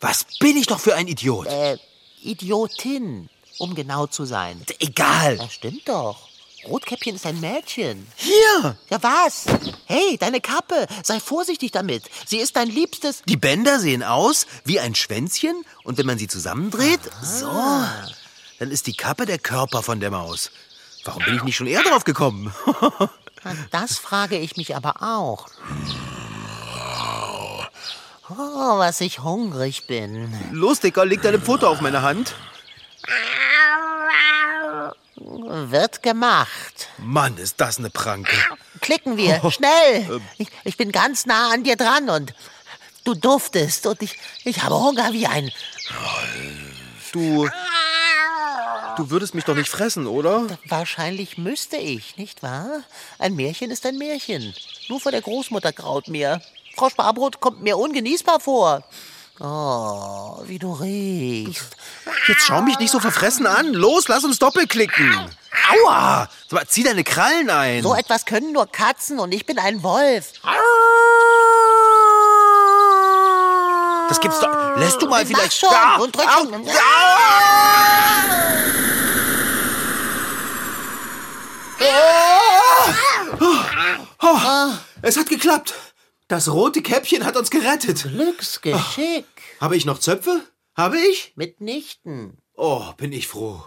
was 0.00 0.24
bin 0.38 0.56
ich 0.56 0.66
doch 0.66 0.80
für 0.80 0.94
ein 0.94 1.06
Idiot. 1.06 1.46
Äh, 1.48 1.76
Idiotin, 2.22 3.28
um 3.58 3.74
genau 3.74 4.06
zu 4.06 4.24
sein. 4.24 4.64
Egal. 4.78 5.36
Das 5.36 5.52
stimmt 5.52 5.86
doch. 5.86 6.29
Rotkäppchen 6.66 7.16
ist 7.16 7.26
ein 7.26 7.40
Mädchen. 7.40 8.06
Hier, 8.16 8.76
Ja, 8.90 9.02
was? 9.02 9.46
Hey, 9.86 10.16
deine 10.18 10.40
Kappe. 10.40 10.86
Sei 11.02 11.18
vorsichtig 11.20 11.72
damit. 11.72 12.04
Sie 12.26 12.36
ist 12.38 12.56
dein 12.56 12.68
liebstes. 12.68 13.22
die 13.26 13.36
Bänder 13.36 13.80
sehen 13.80 14.02
aus 14.02 14.46
wie 14.64 14.78
ein 14.80 14.94
Schwänzchen. 14.94 15.64
Und 15.84 15.98
wenn 15.98 16.06
man 16.06 16.18
sie 16.18 16.28
zusammendreht, 16.28 17.00
so, 17.22 17.50
dann 18.58 18.70
ist 18.70 18.86
die 18.86 18.94
Kappe 18.94 19.24
der 19.26 19.38
Körper 19.38 19.82
von 19.82 20.00
der 20.00 20.10
Maus. 20.10 20.50
Warum 21.04 21.24
bin 21.24 21.34
ich 21.36 21.42
nicht 21.44 21.56
schon 21.56 21.66
eher 21.66 21.82
drauf 21.82 22.04
gekommen? 22.04 22.54
Das 23.70 23.96
frage 23.96 24.36
ich 24.36 24.58
mich 24.58 24.76
aber 24.76 24.96
auch. 25.02 25.46
Oh, 28.28 28.78
was 28.78 29.00
ich 29.00 29.20
hungrig 29.20 29.86
bin. 29.86 30.30
Los, 30.52 30.80
Dicker, 30.80 31.06
leg 31.06 31.22
deine 31.22 31.40
Pfote 31.40 31.66
auf 31.66 31.80
meine 31.80 32.02
Hand. 32.02 32.34
Wird 35.22 36.02
gemacht. 36.02 36.88
Mann, 36.96 37.36
ist 37.36 37.60
das 37.60 37.78
eine 37.78 37.90
Pranke. 37.90 38.34
Klicken 38.80 39.18
wir, 39.18 39.50
schnell. 39.50 40.20
Ich, 40.38 40.48
ich 40.64 40.76
bin 40.78 40.92
ganz 40.92 41.26
nah 41.26 41.50
an 41.52 41.62
dir 41.62 41.76
dran 41.76 42.08
und 42.08 42.32
du 43.04 43.14
duftest 43.14 43.86
und 43.86 44.00
ich, 44.00 44.16
ich 44.44 44.62
habe 44.62 44.80
Hunger 44.80 45.12
wie 45.12 45.26
ein... 45.26 45.50
Du. 47.12 47.48
Du 48.96 49.10
würdest 49.10 49.34
mich 49.34 49.44
doch 49.44 49.54
nicht 49.54 49.68
fressen, 49.68 50.06
oder? 50.06 50.46
Wahrscheinlich 50.66 51.36
müsste 51.36 51.76
ich, 51.76 52.16
nicht 52.16 52.42
wahr? 52.42 52.82
Ein 53.18 53.34
Märchen 53.34 53.70
ist 53.70 53.84
ein 53.84 53.98
Märchen. 53.98 54.54
Nur 54.88 55.00
vor 55.00 55.12
der 55.12 55.20
Großmutter 55.20 55.72
graut 55.72 56.08
mir. 56.08 56.40
Frau 56.76 56.88
Sparbrot 56.88 57.40
kommt 57.40 57.62
mir 57.62 57.76
ungenießbar 57.76 58.40
vor. 58.40 58.84
Oh, 59.42 60.42
wie 60.44 60.58
du 60.58 60.72
riechst. 60.74 61.64
Jetzt 62.28 62.42
schau 62.42 62.60
mich 62.60 62.78
nicht 62.78 62.90
so 62.90 63.00
verfressen 63.00 63.46
an. 63.46 63.72
Los, 63.72 64.06
lass 64.08 64.22
uns 64.22 64.38
doppelklicken. 64.38 65.30
Aua! 65.86 66.28
Zieh 66.66 66.82
deine 66.82 67.04
Krallen 67.04 67.48
ein. 67.48 67.82
So 67.82 67.94
etwas 67.94 68.26
können 68.26 68.52
nur 68.52 68.66
Katzen 68.66 69.18
und 69.18 69.32
ich 69.32 69.46
bin 69.46 69.58
ein 69.58 69.82
Wolf. 69.82 70.32
Das 74.10 74.20
gibt's 74.20 74.40
doch. 74.40 74.76
Lässt 74.76 75.00
du 75.00 75.06
mal 75.06 75.22
Mach 75.24 75.28
vielleicht. 75.28 75.58
schon 75.58 75.70
Ah, 75.72 75.96
und 75.96 76.14
drück 76.14 76.28
schon. 76.30 76.66
Es 85.02 85.16
hat 85.16 85.28
geklappt. 85.28 85.74
Das 86.30 86.48
rote 86.48 86.80
Käppchen 86.80 87.24
hat 87.24 87.36
uns 87.36 87.50
gerettet. 87.50 88.04
Glücksgeschick. 88.04 89.26
Habe 89.60 89.76
ich 89.76 89.84
noch 89.84 89.98
Zöpfe? 89.98 90.44
Habe 90.76 90.96
ich? 90.96 91.32
Mitnichten. 91.34 92.38
Oh, 92.54 92.84
bin 92.96 93.10
ich 93.10 93.26
froh. 93.26 93.64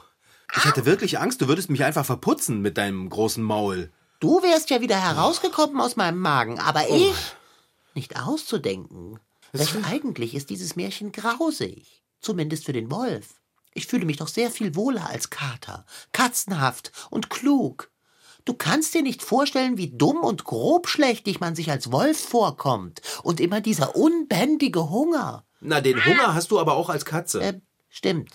Ich 0.55 0.63
hatte 0.63 0.85
wirklich 0.85 1.19
Angst, 1.19 1.41
du 1.41 1.49
würdest 1.49 1.69
mich 1.69 1.83
einfach 1.83 2.05
verputzen 2.05 2.61
mit 2.61 2.77
deinem 2.77 3.09
großen 3.09 3.43
Maul. 3.43 3.91
Du 4.21 4.41
wärst 4.41 4.69
ja 4.69 4.79
wieder 4.79 4.95
herausgekommen 4.95 5.81
aus 5.81 5.97
meinem 5.97 6.19
Magen, 6.19 6.57
aber 6.57 6.89
ich 6.89 7.35
nicht 7.95 8.17
auszudenken. 8.17 9.19
Recht 9.53 9.75
eigentlich 9.83 10.33
ist 10.33 10.49
dieses 10.49 10.77
Märchen 10.77 11.11
grausig. 11.11 12.01
Zumindest 12.21 12.63
für 12.63 12.71
den 12.71 12.89
Wolf. 12.89 13.41
Ich 13.73 13.87
fühle 13.87 14.05
mich 14.05 14.15
doch 14.15 14.29
sehr 14.29 14.49
viel 14.49 14.73
wohler 14.73 15.09
als 15.09 15.29
Kater. 15.29 15.85
Katzenhaft 16.13 16.93
und 17.09 17.29
klug. 17.29 17.91
Du 18.45 18.53
kannst 18.53 18.93
dir 18.93 19.01
nicht 19.01 19.21
vorstellen, 19.21 19.77
wie 19.77 19.89
dumm 19.89 20.17
und 20.17 20.43
grobschlächtig 20.43 21.39
man 21.39 21.55
sich 21.55 21.71
als 21.71 21.91
Wolf 21.91 22.19
vorkommt. 22.19 23.01
Und 23.23 23.39
immer 23.39 23.61
dieser 23.61 23.95
unbändige 23.95 24.89
Hunger. 24.89 25.45
Na, 25.61 25.79
den 25.79 26.03
Hunger 26.05 26.33
hast 26.33 26.51
du 26.51 26.59
aber 26.59 26.75
auch 26.75 26.89
als 26.89 27.05
Katze. 27.05 27.41
Äh, 27.41 27.61
stimmt. 27.89 28.31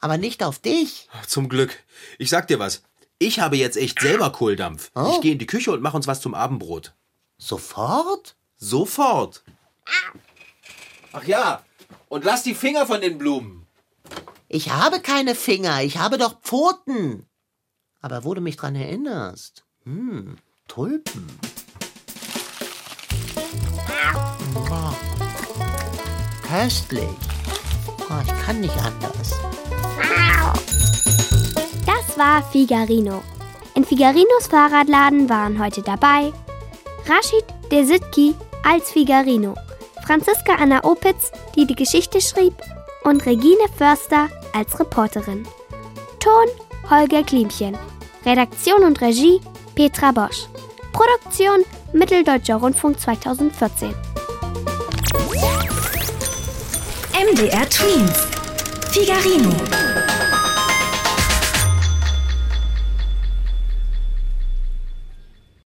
Aber 0.00 0.16
nicht 0.16 0.42
auf 0.42 0.58
dich. 0.58 1.08
Zum 1.26 1.48
Glück. 1.48 1.82
Ich 2.18 2.30
sag 2.30 2.46
dir 2.48 2.58
was. 2.58 2.82
Ich 3.18 3.40
habe 3.40 3.56
jetzt 3.56 3.76
echt 3.76 4.00
selber 4.00 4.30
Kohldampf. 4.30 4.90
Ich 5.12 5.20
gehe 5.20 5.32
in 5.32 5.38
die 5.38 5.46
Küche 5.46 5.72
und 5.72 5.80
mach 5.80 5.94
uns 5.94 6.06
was 6.08 6.20
zum 6.20 6.34
Abendbrot. 6.34 6.92
Sofort? 7.38 8.36
Sofort. 8.56 9.44
Ach 11.12 11.24
ja, 11.24 11.64
und 12.08 12.24
lass 12.24 12.42
die 12.42 12.54
Finger 12.54 12.86
von 12.86 13.00
den 13.00 13.18
Blumen. 13.18 13.66
Ich 14.48 14.70
habe 14.70 15.00
keine 15.00 15.34
Finger, 15.34 15.82
ich 15.82 15.98
habe 15.98 16.18
doch 16.18 16.40
Pfoten. 16.40 17.26
Aber 18.02 18.24
wo 18.24 18.34
du 18.34 18.40
mich 18.40 18.56
dran 18.56 18.74
erinnerst. 18.74 19.64
Hm, 19.84 20.36
Tulpen. 20.66 21.26
Oh, 24.56 24.92
köstlich. 26.46 27.08
Oh, 28.00 28.22
ich 28.26 28.44
kann 28.44 28.60
nicht 28.60 28.76
anders. 28.76 29.38
Das 31.86 32.18
war 32.18 32.42
Figarino. 32.50 33.22
In 33.76 33.84
Figarinos 33.84 34.48
Fahrradladen 34.50 35.28
waren 35.28 35.62
heute 35.62 35.82
dabei 35.82 36.32
Rashid 37.06 37.44
Desitki 37.70 38.34
als 38.64 38.90
Figarino, 38.90 39.54
Franziska 40.04 40.56
Anna 40.56 40.84
Opitz, 40.84 41.32
die 41.56 41.66
die 41.66 41.76
Geschichte 41.76 42.20
schrieb, 42.20 42.54
und 43.04 43.24
Regine 43.26 43.68
Förster 43.76 44.28
als 44.52 44.78
Reporterin. 44.78 45.46
Ton 46.20 46.48
Holger 46.90 47.22
Klimchen. 47.22 47.76
Redaktion 48.24 48.84
und 48.84 49.00
Regie 49.00 49.40
Petra 49.74 50.12
Bosch. 50.12 50.46
Produktion 50.92 51.64
Mitteldeutscher 51.92 52.56
Rundfunk 52.56 53.00
2014. 53.00 53.94
MDR 57.14 57.68
Twins. 57.68 58.26
Figarino. 58.92 59.81